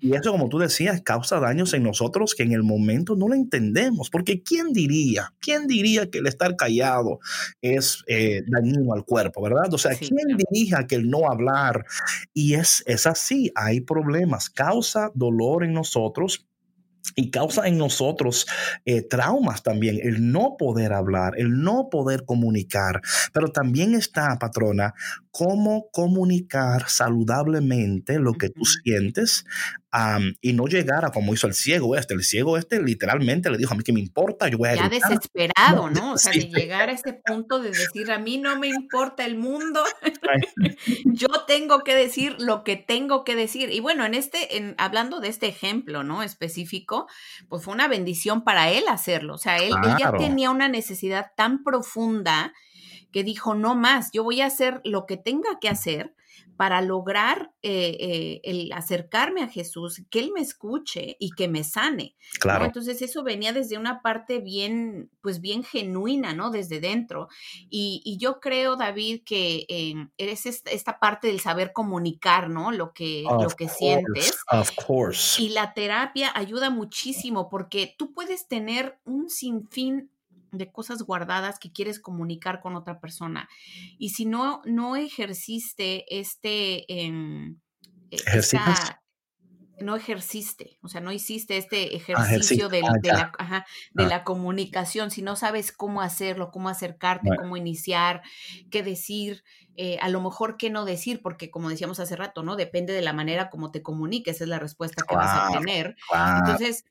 [0.00, 3.34] Y eso, como tú decías, causa daños en nosotros que en el momento no lo
[3.34, 5.32] entendemos, porque ¿quién diría?
[5.40, 7.20] ¿Quién diría que el estar callado
[7.60, 9.72] es eh, dañino al cuerpo, verdad?
[9.72, 11.84] O sea, ¿quién diría que el no hablar?
[12.34, 16.46] Y es, es así, hay problemas, causa dolor en nosotros
[17.16, 18.46] y causa en nosotros
[18.84, 23.00] eh, traumas también, el no poder hablar, el no poder comunicar,
[23.32, 24.94] pero también está, patrona,
[25.32, 29.46] cómo comunicar saludablemente lo que tú sientes
[30.40, 32.14] y no llegar a como hizo el ciego este.
[32.14, 34.74] El ciego este literalmente le dijo a mí que me importa, yo voy a...
[34.74, 36.12] Ya desesperado, ¿no?
[36.12, 39.36] O sea, de llegar a ese punto de decir, a mí no me importa el
[39.36, 39.82] mundo,
[41.04, 43.70] yo tengo que decir lo que tengo que decir.
[43.70, 46.22] Y bueno, en este, en, hablando de este ejemplo, ¿no?
[46.22, 47.06] Específico,
[47.48, 49.34] pues fue una bendición para él hacerlo.
[49.34, 52.52] O sea, él, él ya tenía una necesidad tan profunda
[53.12, 56.14] que dijo, no más, yo voy a hacer lo que tenga que hacer
[56.56, 61.64] para lograr eh, eh, el acercarme a Jesús, que Él me escuche y que me
[61.64, 62.14] sane.
[62.38, 62.64] Claro.
[62.64, 66.50] Entonces eso venía desde una parte bien, pues bien genuina, ¿no?
[66.50, 67.28] Desde dentro.
[67.68, 72.70] Y, yo creo, David, que em, eres esta, parte del saber comunicar, ¿no?
[72.70, 74.38] Lo que, lo que sientes.
[74.50, 75.42] Of course.
[75.42, 80.12] Y la terapia ayuda muchísimo porque tú puedes tener un sinfín
[80.52, 83.48] de cosas guardadas que quieres comunicar con otra persona.
[83.98, 86.84] Y si no, no ejerciste este...
[86.92, 87.56] Eh,
[89.82, 93.32] no ejerciste, o sea, no hiciste este ah, ejercicio de, ah, de, la,
[93.92, 94.08] de ah.
[94.08, 98.22] la, comunicación, si no sabes cómo hacerlo, cómo acercarte, cómo iniciar,
[98.70, 99.44] qué decir,
[99.76, 102.56] eh, a lo mejor qué no decir, porque como decíamos hace rato, ¿no?
[102.56, 105.96] Depende de la manera como te comuniques, es la respuesta que vas a tener.
[106.38, 106.84] Entonces,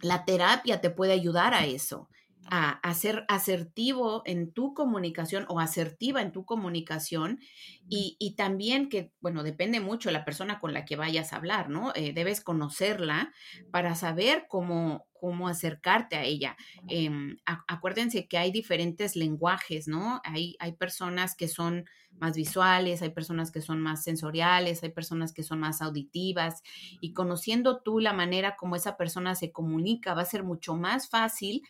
[0.00, 2.08] la terapia te puede ayudar a eso
[2.50, 7.40] a, ser asertivo en tu comunicación o asertiva en tu comunicación
[7.88, 11.92] y, también que, bueno, depende mucho la persona con la que vayas a hablar, ¿no?
[11.94, 13.32] Eh, debes conocerla
[13.70, 16.56] para saber cómo, cómo acercarte a ella.
[16.88, 20.20] Em, acuérdense que hay diferentes lenguajes, ¿no?
[20.24, 21.84] Hay, hay personas que son
[22.18, 26.62] más visuales, hay personas que son más sensoriales, hay personas que son más auditivas
[27.00, 31.08] y conociendo tú la manera como esa persona se comunica va a ser mucho más
[31.08, 31.62] fácil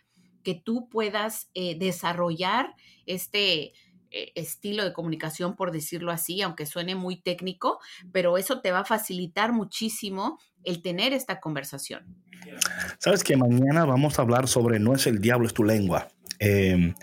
[0.43, 2.75] que tú puedas eh, desarrollar
[3.07, 3.73] este
[4.11, 7.79] eh, estilo de comunicación, por decirlo así, aunque suene muy técnico,
[8.13, 12.17] pero eso te va a facilitar muchísimo el tener esta conversación.
[12.99, 16.09] Sabes que mañana vamos a hablar sobre no es el diablo, es tu lengua.
[16.39, 16.95] Em,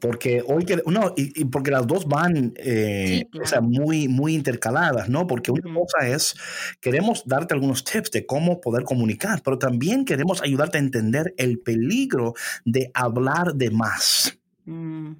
[0.00, 5.08] Porque hoy que, no, y, porque las dos van, eh, o sea, muy, muy intercaladas,
[5.08, 5.26] ¿no?
[5.26, 6.34] Porque una cosa es,
[6.80, 11.58] queremos darte algunos tips de cómo poder comunicar, pero también queremos ayudarte a entender el
[11.58, 12.34] peligro
[12.64, 14.38] de hablar de más.
[14.64, 15.12] Mm.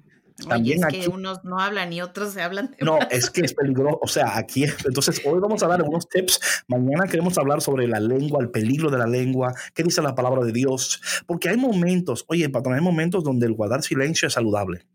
[0.47, 2.75] También es que unos no hablan y otros se hablan.
[2.81, 3.99] no, es que es peligroso.
[4.01, 6.39] O sea, aquí, entonces hoy vamos a dar algunos tips.
[6.67, 10.43] Mañana queremos hablar sobre la lengua, el peligro de la lengua, qué dice la palabra
[10.43, 11.01] de Dios.
[11.25, 14.85] Porque hay momentos, oye, patrón, hay momentos donde el guardar silencio es saludable.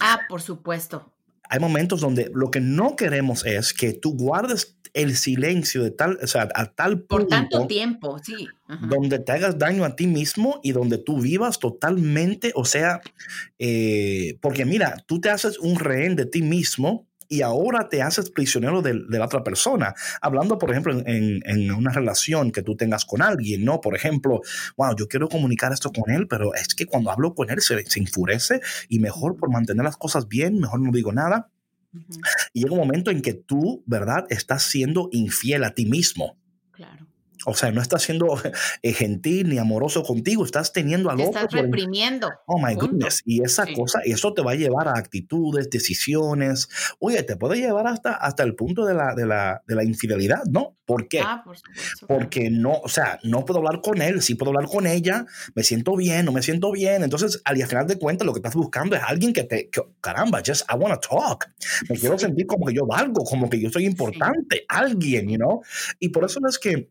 [0.00, 1.15] Ah, por supuesto.
[1.48, 6.18] Hay momentos donde lo que no queremos es que tú guardes el silencio de tal,
[6.22, 7.08] o sea, a tal punto.
[7.08, 8.48] Por tanto tiempo, sí.
[8.88, 13.00] Donde te hagas daño a ti mismo y donde tú vivas totalmente, o sea,
[13.58, 18.30] eh, porque mira, tú te haces un rehén de ti mismo y ahora te haces
[18.30, 19.94] prisionero de, la otra persona.
[20.20, 23.80] Hablando, por ejemplo, en, una relación que tú tengas con alguien, ¿no?
[23.80, 24.40] Por ejemplo,
[24.76, 27.84] wow, yo quiero comunicar esto con él, pero es que cuando hablo con él se,
[27.86, 31.50] se enfurece y mejor por mantener las cosas bien, mejor no digo nada.
[32.52, 36.36] Y llega un momento en que tú, ¿verdad?, estás siendo infiel a ti mismo.
[36.72, 37.06] Claro.
[37.46, 38.38] O sea, no estás siendo
[38.82, 41.40] eh, gentil ni amoroso contigo, estás teniendo al otro.
[41.40, 42.28] Estás reprimiendo.
[42.46, 43.22] Oh my goodness.
[43.24, 46.68] Y esa cosa, eso te va a llevar a actitudes, decisiones.
[46.98, 50.44] Oye, te puede llevar hasta, hasta el punto de la, de, la, de la infidelidad,
[50.50, 50.76] ¿no?
[50.84, 51.20] ¿Por qué?
[51.20, 54.70] Ah, por supuesto, Porque no, o sea, no puedo hablar con él, sí puedo hablar
[54.70, 57.02] con ella, me siento bien, no me siento bien.
[57.02, 59.68] Entonces, al, final de cuentas, lo que estás buscando es alguien que te,
[60.00, 61.46] caramba, just I want to talk.
[61.88, 65.62] Me quiero sentir como que yo valgo, como que yo soy importante, alguien, you know?
[65.98, 66.88] Y por eso es que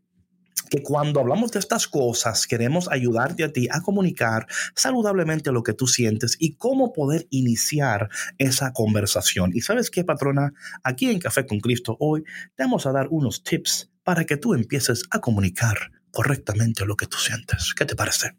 [0.69, 5.73] que cuando hablamos de estas cosas queremos ayudarte a ti a comunicar saludablemente lo que
[5.73, 9.51] tú sientes y cómo poder iniciar esa conversación.
[9.53, 12.23] Y sabes qué, patrona, aquí en Café con Cristo hoy
[12.55, 17.07] te vamos a dar unos tips para que tú empieces a comunicar correctamente lo que
[17.07, 17.73] tú sientes.
[17.75, 18.35] ¿Qué te parece?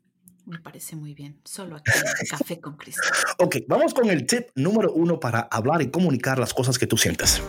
[0.46, 1.40] Me parece muy bien.
[1.44, 3.02] Solo aquí en Café con Cristo.
[3.38, 6.96] ok, vamos con el tip número uno para hablar y comunicar las cosas que tú
[6.96, 7.42] sientes.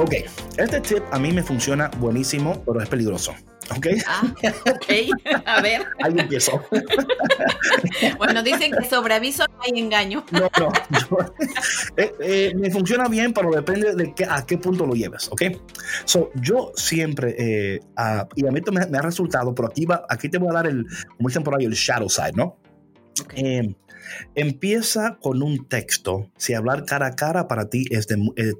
[0.00, 0.14] Ok,
[0.56, 3.34] este tip a mí me funciona buenísimo, pero es peligroso.
[3.76, 3.86] ¿Ok?
[4.06, 5.42] Ah, ok.
[5.44, 5.82] A ver.
[6.02, 6.64] Ahí empiezo.
[8.16, 10.24] bueno, dicen que sobre aviso no hay engaño.
[10.32, 11.18] no, no.
[11.98, 15.28] Eh, eh, me funciona bien, pero depende de qué, a qué punto lo lleves.
[15.32, 15.42] ¿Ok?
[16.06, 17.80] So, yo siempre, eh,
[18.36, 20.66] y a mí me, me, ha resultado, pero aquí, va, aquí te voy a dar
[20.66, 20.86] el,
[21.18, 22.56] como dicen por ahí, el shadow side, ¿no?
[23.22, 23.76] Okay.
[24.34, 26.30] Empieza con un texto.
[26.36, 28.52] Si hablar cara a cara para ti es eh,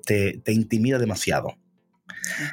[0.45, 1.57] te, intimida demasiado.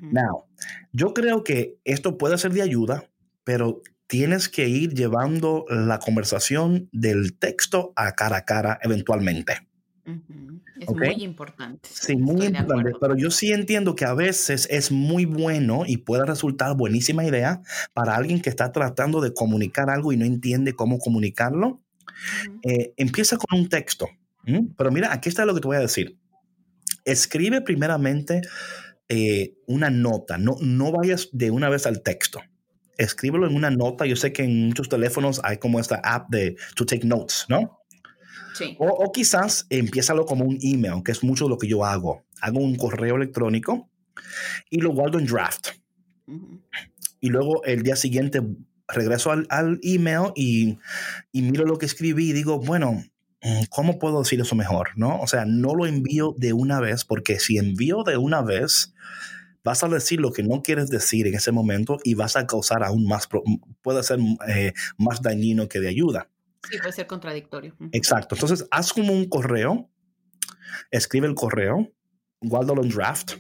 [0.02, 0.46] Now,
[0.92, 3.04] yo creo que esto puede ser de ayuda,
[3.44, 9.68] pero tienes que ir llevando la conversación del texto a cara a cara eventualmente.
[10.80, 11.90] Es muy importante.
[11.92, 12.94] Sí, muy importante.
[13.00, 17.62] Pero yo sí entiendo que a veces es muy bueno y puede resultar buenísima idea
[17.94, 21.82] para alguien que está tratando de comunicar algo y no entiende cómo comunicarlo.
[22.64, 24.08] Eh, empieza con un texto.
[24.78, 26.18] Pero mira, aquí está lo que te voy a decir.
[27.04, 28.42] Escribe primeramente
[29.10, 30.38] eh, una nota.
[30.38, 32.42] No, no vayas de una vez al texto.
[32.98, 34.06] Escríbelo en una nota.
[34.06, 37.80] Yo sé que en muchos teléfonos hay como esta app de to take notes, ¿no?
[38.54, 38.76] Sí.
[38.80, 42.26] O, o quizás empiézalo como un email, que es mucho lo que yo hago.
[42.42, 43.90] Hago un correo electrónico
[44.70, 45.70] y lo guardo en draft.
[47.20, 48.42] Y luego el día siguiente
[48.88, 50.78] regreso al, email y,
[51.34, 53.04] miro lo que escribí y digo, bueno,
[53.42, 54.90] mm, ¿cómo puedo decir eso mejor?
[54.96, 55.20] ¿No?
[55.20, 58.94] O sea, no lo envío de una vez porque si envío de una vez,
[59.64, 62.84] vas a decir lo que no quieres decir en ese momento y vas a causar
[62.84, 63.28] aún más,
[63.82, 66.30] puede ser eh, más dañino que de ayuda.
[66.70, 67.76] Sí, puede ser contradictorio.
[67.92, 68.36] Exacto.
[68.36, 69.90] Entonces, haz como un correo,
[70.92, 71.92] escribe el correo,
[72.42, 73.34] guárdalo en draft.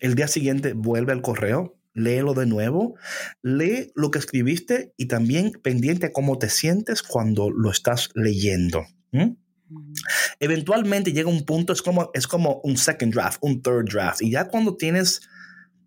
[0.00, 2.96] El día siguiente vuelve al correo, léelo de nuevo,
[3.42, 8.84] lee lo que escribiste y también pendiente a cómo te sientes cuando lo estás leyendo.
[10.40, 14.30] Eventualmente llega un punto, es como, es como un second draft, un third draft, y
[14.30, 15.22] ya cuando tienes,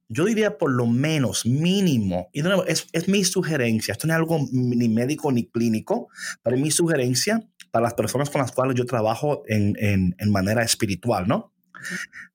[0.08, 4.13] yo diría por lo menos mínimo, y de nuevo, es, es mi sugerencia, esto no
[4.13, 6.08] es algo ni médico ni clínico,
[6.41, 10.32] pero es mi sugerencia para las personas con las cuales yo trabajo en, en, en
[10.32, 11.54] manera espiritual, ¿no?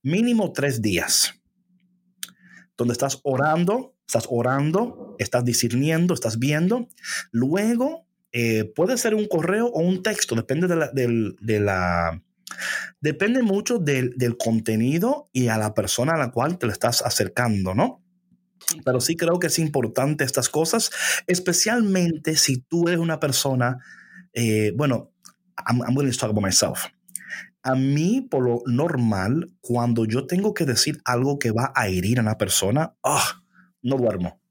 [0.02, 1.41] Mínimo tres días
[2.82, 6.88] donde estás orando, estás orando, estás discerniendo, estás viendo.
[7.30, 10.88] Luego, eh, puede ser un correo o un texto, depende de la...
[10.88, 12.22] De, la
[13.00, 17.02] depende mucho del, del, contenido y a la persona a la cual te le estás
[17.02, 18.02] acercando, ¿no?
[18.84, 20.90] Pero sí creo que es importante estas cosas,
[21.26, 23.78] especialmente si tú eres una persona,
[24.32, 25.12] eh, bueno,
[25.66, 26.86] I'm, I'm going to talk about myself.
[27.64, 32.18] A mí, por lo normal, cuando yo tengo que decir algo que va a herir
[32.18, 33.42] a una persona, ah,
[33.82, 34.41] no duermo.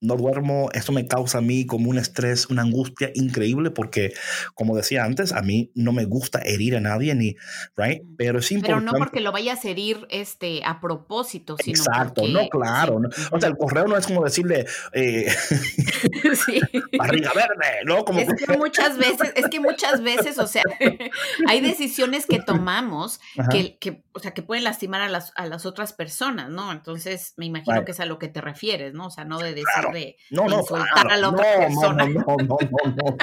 [0.00, 4.12] No duermo, esto me causa a mí como un estrés, una angustia increíble porque,
[4.54, 7.36] como decía antes, a mí no me gusta herir a nadie, ni,
[7.76, 8.02] right?
[8.16, 8.84] Pero es importante.
[8.84, 13.00] Pero no porque lo vayas a herir este, a propósito, sino Exacto, no, claro.
[13.30, 15.28] O sea, el correo no es como decirle, eh,
[16.46, 16.60] sí.
[16.98, 18.04] barriga verde, ¿no?
[18.04, 20.62] Como es que muchas veces, es que muchas veces, o sea,
[21.48, 23.20] hay decisiones que tomamos
[23.50, 26.70] que, que, o sea, que pueden lastimar a las, a las otras personas, ¿no?
[26.70, 29.06] Entonces, me imagino que es a lo que te refieres, ¿no?
[29.06, 32.06] O sea, no de decir de no, no, insultar a la otra no, persona.
[32.06, 33.16] No, no, no, no,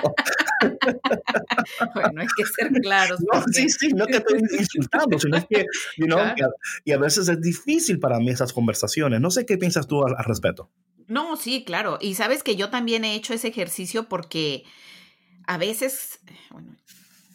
[1.94, 3.20] bueno, hay que ser claros.
[3.22, 5.66] No, sí, sí, no te estoy insultando, sino es que,
[5.98, 6.20] you know,
[6.84, 9.22] y a veces es difícil para mí esas conversaciones.
[9.22, 10.72] No sé qué piensas tú al, respecto.
[11.08, 11.98] No, sí, claro.
[12.00, 14.64] Y sabes que yo también he hecho ese ejercicio porque
[15.48, 16.20] a veces,
[16.52, 16.78] bueno,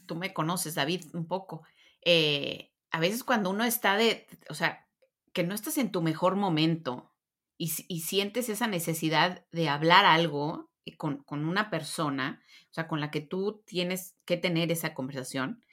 [0.07, 1.63] tú me conoces, David, un poco.
[2.05, 4.87] Eh, a veces cuando uno está de, o sea,
[5.33, 7.13] que no estás en tu mejor momento
[7.59, 12.41] y, sientes esa necesidad de hablar algo eh, con, una persona,
[12.71, 15.65] o sea, con la que tú tienes que tener esa conversación,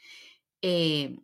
[0.64, 1.20] eh,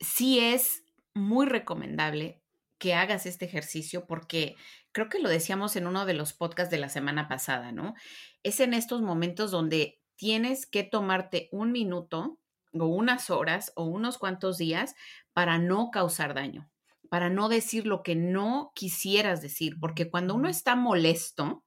[0.00, 0.82] sí es
[1.14, 2.42] muy recomendable
[2.78, 4.56] que hagas este ejercicio porque
[4.92, 7.94] creo que lo decíamos en uno de los podcasts de la semana pasada, ¿no?
[8.42, 12.38] Es en estos momentos donde tienes que tomarte un minuto
[12.72, 14.96] o unas horas o unos cuantos días
[15.32, 16.68] para no causar daño
[17.08, 21.64] para no decir lo que no quisieras decir, porque cuando uno está molesto,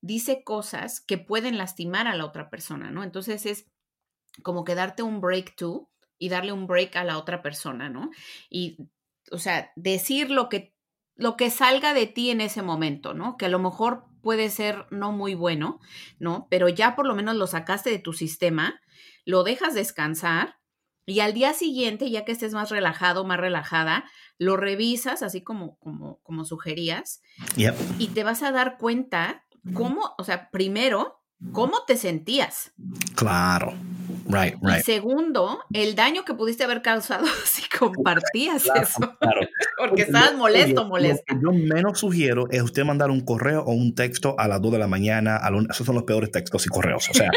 [0.00, 3.02] dice cosas que pueden lastimar a la otra persona, ¿no?
[3.02, 3.66] Entonces es
[4.42, 8.10] como que darte un break tú y darle un break a la otra persona, ¿no?
[8.50, 8.88] Y,
[9.30, 10.74] o sea, decir lo que,
[11.16, 13.36] lo que salga de ti en ese momento, ¿no?
[13.36, 15.80] Que a lo mejor puede ser no muy bueno,
[16.18, 16.46] ¿no?
[16.50, 18.80] Pero ya por lo menos lo sacaste de tu sistema,
[19.24, 20.57] lo dejas descansar
[21.08, 24.04] y al día siguiente, ya que estés más relajado, más relajada,
[24.38, 27.22] lo revisas, así como, como, como sugerías,
[27.98, 29.44] y te vas a dar cuenta
[29.74, 31.18] cómo, o sea, primero,
[31.52, 32.72] cómo te sentías.
[33.14, 33.74] Claro.
[34.26, 34.80] Right, right.
[34.80, 39.16] Y segundo, el daño que pudiste haber causado si compartías eso.
[39.18, 39.40] Claro.
[39.78, 41.22] Porque estabas molesto, molesto.
[41.34, 44.60] Lo que yo menos sugiero es usted mandar un correo o un texto a las
[44.60, 45.36] 2 de la mañana.
[45.36, 47.08] A esos son los peores textos y correos.
[47.08, 47.30] O sea,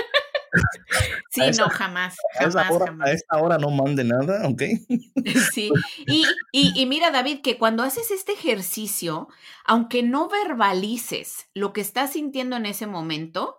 [1.30, 2.18] Sí, no, jamás.
[2.40, 4.64] a, esta hora, no mande nada, ¿ok?
[5.54, 5.72] Sí,
[6.08, 9.28] y, y, mira, David, que cuando haces este ejercicio,
[9.66, 13.58] aunque no verbalices lo que estás sintiendo en ese momento,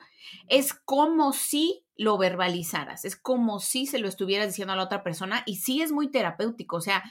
[0.49, 5.03] es como si lo verbalizaras, es como si se lo estuvieras diciendo a la otra
[5.03, 7.05] persona y sí es muy terapéutico, o sea,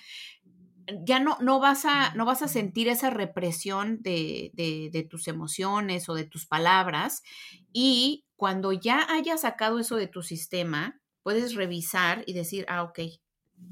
[1.06, 5.28] ya no, no, vas, a, no vas a sentir esa represión de, de, de tus
[5.28, 7.24] emociones o de tus palabras
[7.72, 12.98] y cuando ya hayas sacado eso de tu sistema, puedes revisar y decir, ah, ok,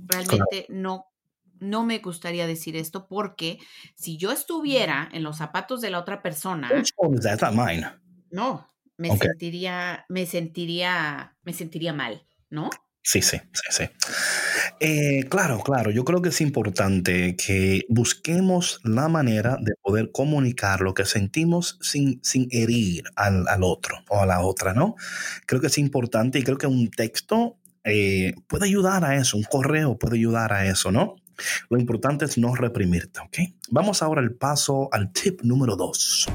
[0.06, 1.08] realmente no,
[1.60, 3.58] no me gustaría decir esto porque
[3.96, 6.70] si yo estuviera en los zapatos de la otra persona,
[8.30, 12.70] no, me sentiría, me sentiría, me sentiría mal, ¿no?
[13.02, 13.90] Sí, sí, sí, sí.
[14.80, 20.82] Eh, claro, claro, yo creo que es importante que busquemos la manera de poder comunicar
[20.82, 24.96] lo que sentimos sin, sin herir al, otro o a la otra, ¿no?
[25.46, 29.44] Creo que es importante y creo que un texto eh, puede ayudar a eso, un
[29.44, 31.16] correo puede ayudar a eso, ¿no?
[31.70, 33.38] Lo importante es no reprimirte, ¿ok?
[33.70, 36.28] Vamos ahora al paso, al tip número dos.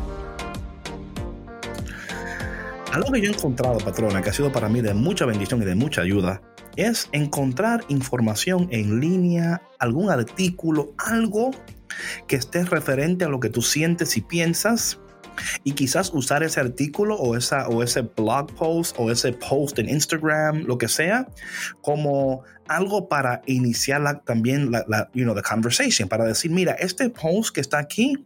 [2.92, 5.64] Algo que yo he encontrado, patrona, que ha sido para mí de mucha bendición y
[5.64, 6.40] de mucha ayuda,
[6.76, 11.50] es encontrar información en línea, algún artículo, algo
[12.26, 14.98] que esté referente a lo que tú sientes y piensas
[15.64, 19.88] y quizás usar ese artículo o, esa, o ese blog post o ese post en
[19.88, 21.26] Instagram, lo que sea,
[21.80, 27.10] como algo para iniciar también la, la you know, the conversation, para decir, mira, este
[27.10, 28.24] post que está aquí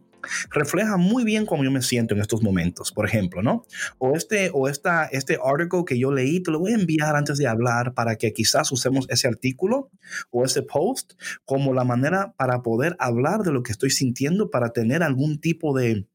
[0.51, 3.65] refleja muy bien cómo yo me siento en estos momentos, por ejemplo, ¿no?
[3.97, 7.37] O este, o esta, este artículo que yo leí, te lo voy a enviar antes
[7.37, 9.91] de hablar para que quizás usemos ese artículo
[10.31, 11.13] o ese post
[11.45, 15.77] como la manera para poder hablar de lo que estoy sintiendo, para tener algún tipo
[15.77, 16.05] de,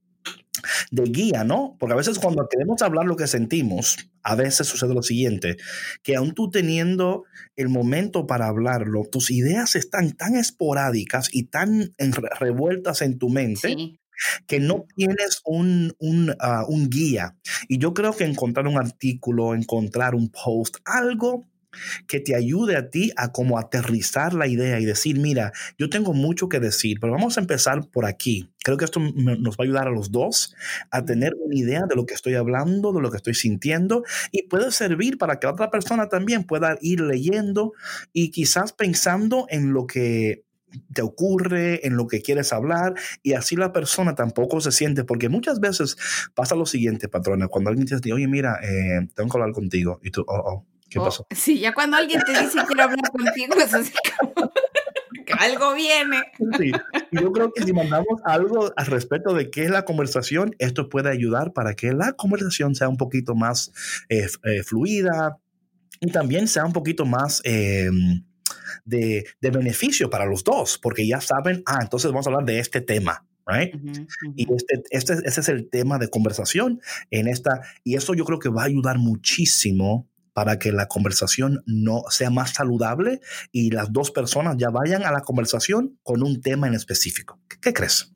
[0.91, 1.77] de guía, ¿no?
[1.79, 5.57] Porque a veces cuando queremos hablar lo que sentimos, a veces sucede lo siguiente,
[6.03, 7.25] que aún tú teniendo
[7.57, 11.95] el momento para hablarlo, tus ideas están tan esporádicas y tan
[12.39, 13.99] revueltas en tu mente.
[14.47, 17.37] que no tienes un, un, ah, un guía.
[17.69, 21.45] Y yo creo que encontrar un artículo, encontrar un post, algo
[22.07, 26.13] que te ayude a ti a como aterrizar la idea y decir, mira, yo tengo
[26.13, 28.51] mucho que decir, pero vamos a empezar por aquí.
[28.63, 30.55] Creo que esto nos va a ayudar a los dos
[30.91, 34.45] a tener una idea de lo que estoy hablando, de lo que estoy sintiendo y
[34.49, 37.73] puede servir para que otra persona también pueda ir leyendo
[38.13, 40.45] y quizás pensando en lo que
[40.93, 45.29] te ocurre, en lo que quieres hablar, y así la persona tampoco se siente, porque
[45.29, 45.97] muchas veces
[46.35, 50.01] pasa lo siguiente, patrona, cuando alguien te dice, oye, mira, eh, tengo que hablar contigo,
[50.03, 51.27] y tú, oh, oh, ¿qué Oh, pasó?
[51.31, 54.53] Sí, ya cuando alguien te dice quiero hablar contigo, es así como
[55.27, 56.23] que algo viene.
[56.59, 56.73] Sí,
[57.13, 61.11] yo creo que si mandamos algo al respecto de qué es la conversación, esto puede
[61.11, 63.73] ayudar para que la conversación sea un poquito más
[64.09, 65.39] eh, eh, fluida
[66.01, 67.89] y también sea un poquito más eh,
[68.85, 72.59] de, de beneficio para los dos, porque ya saben, ah, entonces vamos a hablar de
[72.59, 73.27] este tema.
[73.47, 73.75] Right?
[73.75, 74.33] Ujú, ujú.
[74.37, 76.81] Y este, este, ese es el tema de conversación
[77.11, 81.63] en esta, y eso yo creo que va a ayudar muchísimo para que la conversación
[81.65, 83.21] no sea más saludable
[83.53, 87.41] y las dos personas ya vayan a la conversación con un tema en específico.
[87.49, 88.13] ¿Qué, qué crees?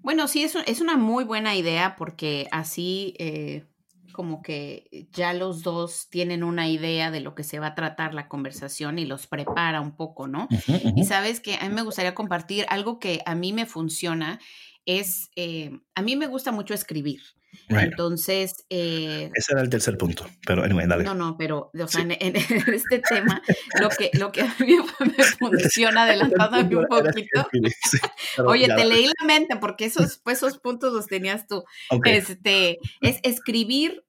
[0.00, 3.64] Bueno, sí, es, es una muy buena idea porque así eh,
[4.12, 8.14] como que ya los dos tienen una idea de lo que se va a tratar
[8.14, 10.48] la conversación y los prepara un poco, ¿no?
[10.96, 14.40] Y sabes que a mí me gustaría compartir algo que a mí me funciona,
[14.86, 17.20] es, eh, a mí me gusta mucho escribir.
[17.68, 17.90] Right.
[17.90, 21.04] Entonces, eh, Ese era el tercer punto, pero anyway, dale.
[21.04, 23.42] no, no, pero o sea, en, en este tema,
[23.80, 27.48] lo que, lo que a mí me funciona, adelantándome un poquito.
[27.90, 27.98] sí,
[28.46, 31.64] Oye, te leí la mente porque esos, pues, esos puntos los tenías tú.
[32.04, 34.04] Este, es escribir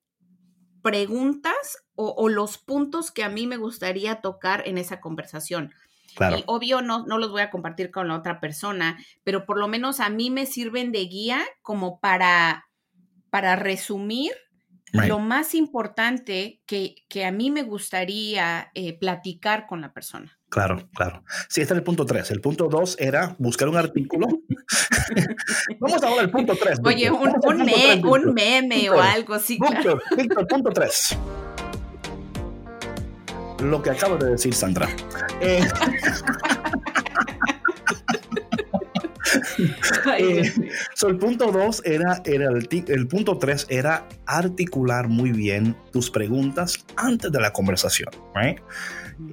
[0.81, 5.73] preguntas o, o los puntos que a mí me gustaría tocar en esa conversación.
[6.15, 9.57] claro, Y obvio no, no los voy a compartir con la otra persona, pero por
[9.59, 12.68] lo menos a mí me sirven de guía como para,
[13.29, 14.31] para resumir
[14.93, 15.07] right.
[15.07, 20.35] lo más importante que, que a mí me gustaría eh, platicar con la persona.
[20.49, 21.23] Claro, claro.
[21.47, 22.31] Sí, este es el punto tres.
[22.31, 24.25] El punto dos era buscar un artículo.
[25.79, 26.79] Vamos ahora al punto tres.
[26.83, 29.59] Oye, un, un, me- un meme o algo así.
[29.59, 30.01] claro.
[30.17, 31.15] Víctor, punto tres.
[33.61, 34.87] Lo que acabo de decir, Sandra.
[35.41, 35.61] Eh,
[40.17, 40.51] eh,
[40.93, 46.09] so, el punto dos era, era el, el punto tres era articular muy bien tus
[46.09, 48.59] preguntas antes de la conversación, right?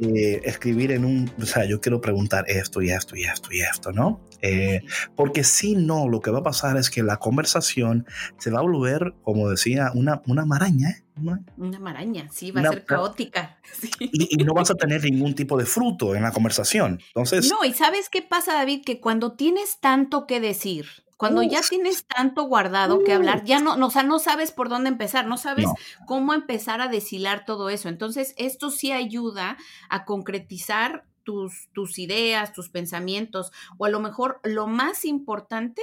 [0.02, 3.60] Eh, escribir en un, o sea, yo quiero preguntar esto y esto y esto y
[3.60, 4.20] esto, ¿no?
[4.42, 4.82] Eh,
[5.14, 8.04] porque si no, lo que va a pasar es que la conversación
[8.36, 11.02] se va a volver, como decía, una, una maraña, ¿eh?
[11.22, 13.58] Una- Una maraña, sí, va Una- a ser caótica.
[13.80, 13.90] sí.
[14.00, 17.00] y, y no vas a tener ningún tipo de fruto en la conversación.
[17.08, 18.82] Entonces, No, y ¿sabes qué pasa, David?
[18.84, 20.86] Que cuando tienes tanto que decir,
[21.16, 24.68] cuando ya tienes tanto guardado que hablar, ya no, no, o sea, no sabes por
[24.68, 25.74] dónde empezar, no sabes No.
[26.06, 27.88] cómo empezar a deshilar todo eso.
[27.88, 29.56] Entonces, esto sí ayuda
[29.88, 35.82] a concretizar tus, tus ideas, tus pensamientos, o a lo mejor lo más importante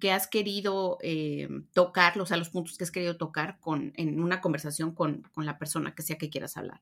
[0.00, 4.20] que has querido eh, tocar, o sea, los puntos que has querido tocar con, en
[4.20, 6.80] una conversación con, con la persona que sea que quieras hablar.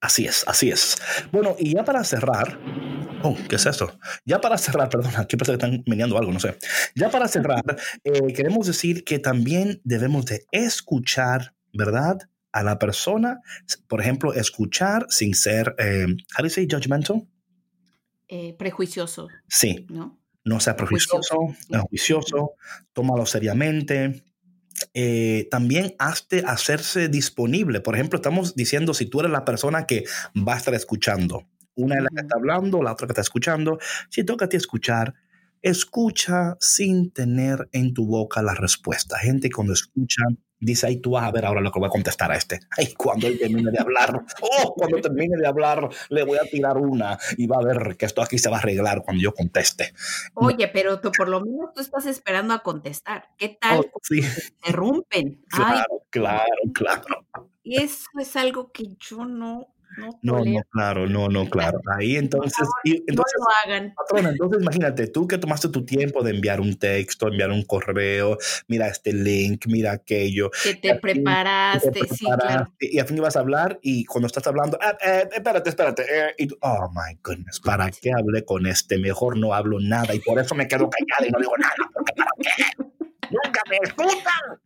[0.00, 0.96] Así es, así es.
[1.30, 2.58] Bueno, y ya para cerrar,
[3.22, 3.98] oh, ¿qué es esto?
[4.24, 6.56] Ya para cerrar, perdona, aquí parece que están meneando algo, no sé.
[6.94, 7.62] Ya para cerrar,
[8.04, 12.18] eh, queremos decir que también debemos de escuchar, ¿verdad?
[12.52, 13.40] A la persona,
[13.88, 17.26] por ejemplo, escuchar sin ser, eh, do you say judgmental?
[18.28, 20.18] Eh, prejuicioso, Sí, ¿no?
[20.44, 21.66] no sea prejuicioso, Juicioso.
[21.70, 22.52] no juicioso,
[22.92, 24.22] tómalo seriamente.
[24.94, 27.80] Eh, también hazte hacerse disponible.
[27.80, 30.04] Por ejemplo, estamos diciendo si tú eres la persona que
[30.36, 31.46] va a estar escuchando,
[31.76, 33.78] una es la que está hablando, la otra que está escuchando.
[34.08, 35.14] Si toca a ti escuchar,
[35.62, 39.18] escucha sin tener en tu boca la respuesta.
[39.18, 40.24] Gente cuando escucha
[40.62, 42.60] dice, ay, tú vas a ver ahora lo que voy a contestar a este.
[42.76, 46.78] Ay, cuando él termine de hablar, oh, cuando termine de hablar, le voy a tirar
[46.78, 49.92] una y va a ver que esto aquí se va a arreglar cuando yo conteste.
[50.34, 53.28] Oye, pero tú por lo menos tú estás esperando a contestar.
[53.36, 53.80] ¿Qué tal?
[53.80, 55.44] Oh, sí, Se interrumpen.
[55.52, 57.50] Ay, claro, claro, claro.
[57.64, 59.74] eso es algo que yo no,
[60.22, 61.80] no No, claro, no, no, claro.
[61.98, 63.94] Ahí entonces, y- No entonces lo hagan.
[63.94, 68.38] Patrona, entonces imagínate, tú que tomaste tu tiempo de enviar un texto, enviar un correo,
[68.68, 72.72] mira este link, mira aquello, Que te fin- preparaste, te sí, claro.
[72.80, 76.34] y a fin vas a hablar y cuando estás hablando, ah, eh, espérate, espérate, eh,
[76.38, 78.98] y tú, oh my goodness, ¿para qué hablé con este?
[78.98, 82.12] Mejor no hablo nada y por eso me quedo callada y no digo nada, porque
[82.16, 82.64] ¿para qué?
[83.30, 84.60] Nunca me escuchan.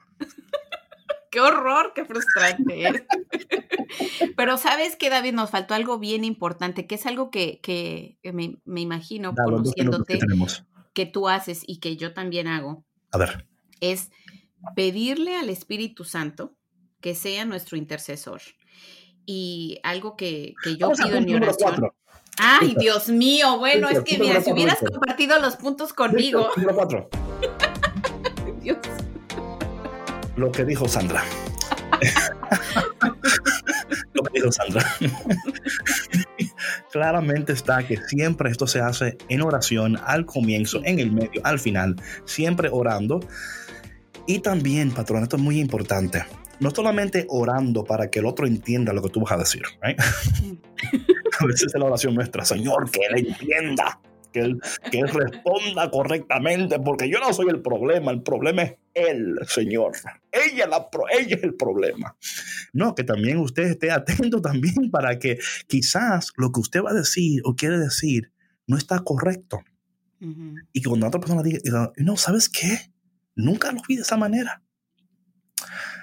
[1.37, 3.03] Qué horror, qué frustrante es.
[4.39, 8.57] Pero sabes que, David, nos faltó algo bien importante, que es algo que, que me,
[8.65, 10.19] me imagino, Da, que conociéndote,
[10.95, 13.47] que tú haces y que yo también hago, A ver,
[13.83, 14.11] es
[14.75, 16.57] pedirle al Espíritu Santo
[17.03, 18.41] que sea nuestro intercesor.
[19.27, 21.69] Y algo que, que yo vamos pido en mi oración.
[21.69, 21.95] cuatro.
[22.39, 22.75] Ay.
[22.79, 26.49] Dios mío, bueno, es que mira, si hubieras compartido los puntos conmigo.
[26.75, 27.11] Cuatro.
[28.63, 28.79] Dios.
[30.37, 31.23] Lo que dijo Sandra.
[34.13, 34.85] Lo que dijo Sandra.
[36.93, 41.59] claramente está que siempre esto se hace en oración, al comienzo, en el medio, al
[41.59, 43.21] final, siempre orando.
[44.27, 46.25] Y también, patrón, esto es muy importante.
[46.59, 49.63] No solamente orando para que el otro entienda lo que tú vas a decir.
[49.83, 54.01] a veces es la oración nuestra, Señor, que él entienda
[54.37, 54.61] que él,
[54.91, 59.93] que él responda correctamente, porque yo no soy el problema, el problema es él, Señor.
[60.31, 62.17] Ella, la, ella es el problema.
[62.75, 66.95] No, que también usted esté atento también para que quizás lo que usted va a
[66.95, 68.33] decir o quiere decir
[68.67, 69.61] no está correcto.
[70.73, 72.93] Y que cuando otra persona diga, no, ¿sabes qué?
[73.35, 74.63] Nunca lo vi de esa manera.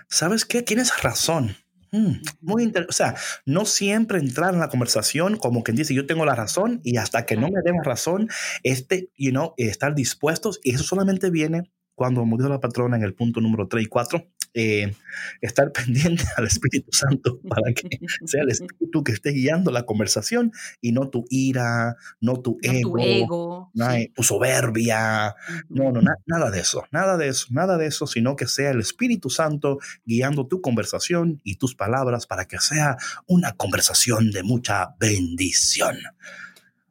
[0.07, 0.61] ¿Sabes qué?
[0.61, 1.55] Tienes razón.
[1.93, 2.89] Mm, muy interesante.
[2.89, 3.15] O sea,
[3.45, 7.25] no siempre entrar en la conversación como quien dice yo tengo la razón y hasta
[7.27, 8.29] que no me den razón,
[8.63, 13.13] este, you know, estar dispuestos y eso solamente viene cuando, dijo la patrona en el
[13.13, 14.93] punto número 3 y 4, eh,
[15.41, 20.51] estar pendiente al Espíritu Santo para que sea el Espíritu que esté guiando la conversación
[20.81, 23.71] y no tu ira, no tu ego,
[24.15, 25.35] tu, soberbia,
[25.69, 28.79] no, no, nada de eso, nada de eso, nada de eso, sino que sea el
[28.79, 32.97] Espíritu Santo guiando tu conversación y tus palabras para que sea
[33.27, 35.97] una conversación de mucha bendición.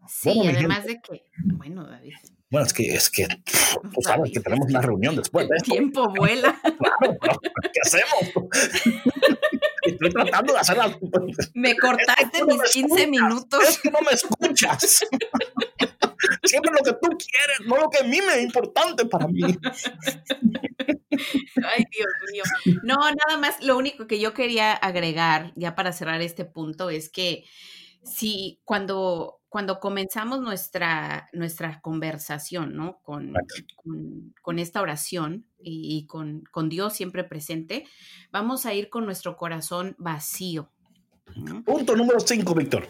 [0.09, 2.13] Sí, además de que, bueno, David,
[2.53, 3.27] bueno, es que, es que,
[3.95, 6.61] tú sabes que tenemos una reunión después de El tiempo vuela.
[6.83, 7.17] Claro,
[7.73, 8.29] ¿qué hacemos?
[9.87, 11.01] Estoy tratando de hacer algo.
[11.55, 13.65] Me cortaste mis 15 minutos.
[13.67, 14.81] Es que no me escuchas.
[16.45, 19.41] Siempre lo que tú quieres, no lo que a mí me es importante para mí.
[19.43, 19.57] Ay,
[21.91, 22.43] Dios mío.
[22.83, 27.09] No, nada más, lo único que yo quería agregar, ya para cerrar este punto, es
[27.09, 27.45] que
[28.05, 33.01] si cuando cuando comenzamos nuestra, nuestra conversación, ¿no?
[33.03, 33.35] Con,
[34.41, 37.85] con, esta oración y, con, con, Dios siempre presente,
[38.31, 40.71] vamos a ir con nuestro corazón vacío.
[41.67, 42.89] Punto número 5, Víctor.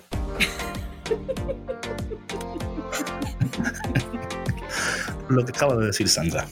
[5.31, 6.47] Lo que acaba de decir Sandra.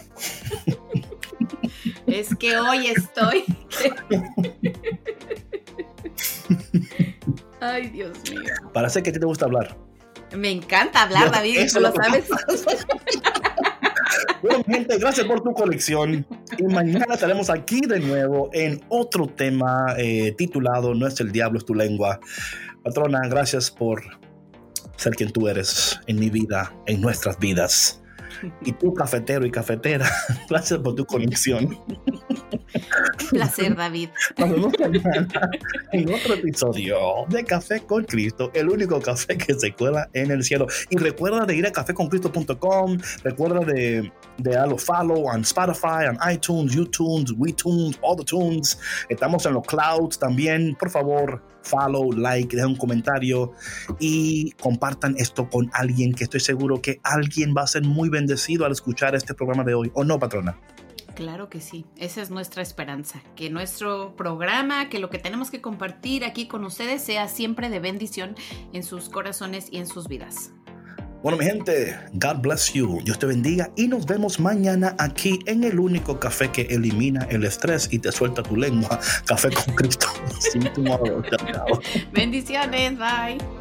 [2.08, 3.44] es que hoy estoy.
[7.61, 8.42] Ay, Dios mío.
[8.74, 9.89] Parece que a ti te gusta hablar.
[10.36, 12.28] Me encanta hablar, David, tú lo sabes.
[14.42, 16.26] bueno, gente, gracias por tu colección.
[16.58, 21.58] Y mañana estaremos aquí de nuevo en otro tema eh, titulado No es el diablo,
[21.58, 22.20] es tu lengua.
[22.84, 24.02] Patrona, gracias por
[24.96, 27.99] ser quien tú eres en mi vida, en nuestras vidas.
[28.64, 30.08] Y tú, cafetero y cafetera,
[30.50, 31.78] gracias por tu conexión.
[33.30, 34.08] placer, David.
[34.36, 34.72] Nos vemos
[35.92, 40.42] en otro episodio de Café con Cristo, el único café que se cuela en el
[40.42, 40.66] cielo.
[40.90, 46.72] Y recuerda de ir a caféconcristo.com, recuerda de, de darlo follow en Spotify, en iTunes,
[46.72, 48.78] YouTube, WeTunes, all the tunes.
[49.08, 50.76] Estamos en los clouds también.
[50.78, 53.52] Por favor, follow, like, dejen un comentario
[53.98, 58.64] y compartan esto con alguien que estoy seguro que alguien va a ser muy bendecido
[58.64, 59.90] al escuchar este programa de hoy.
[59.94, 60.58] ¿O no, patrona?
[61.14, 65.61] Claro que sí, esa es nuestra esperanza, que nuestro programa, que lo que tenemos que
[65.61, 68.36] compartir aquí con ustedes sea siempre de bendición
[68.72, 70.52] en sus corazones y en sus vidas.
[71.22, 73.00] Bueno, mi gente, God bless you.
[73.04, 77.44] Dios te bendiga y nos vemos mañana aquí en el único café que elimina el
[77.44, 78.98] estrés y te suelta tu lengua.
[79.26, 80.06] Café con Cristo.
[82.12, 83.59] Bendiciones, bye.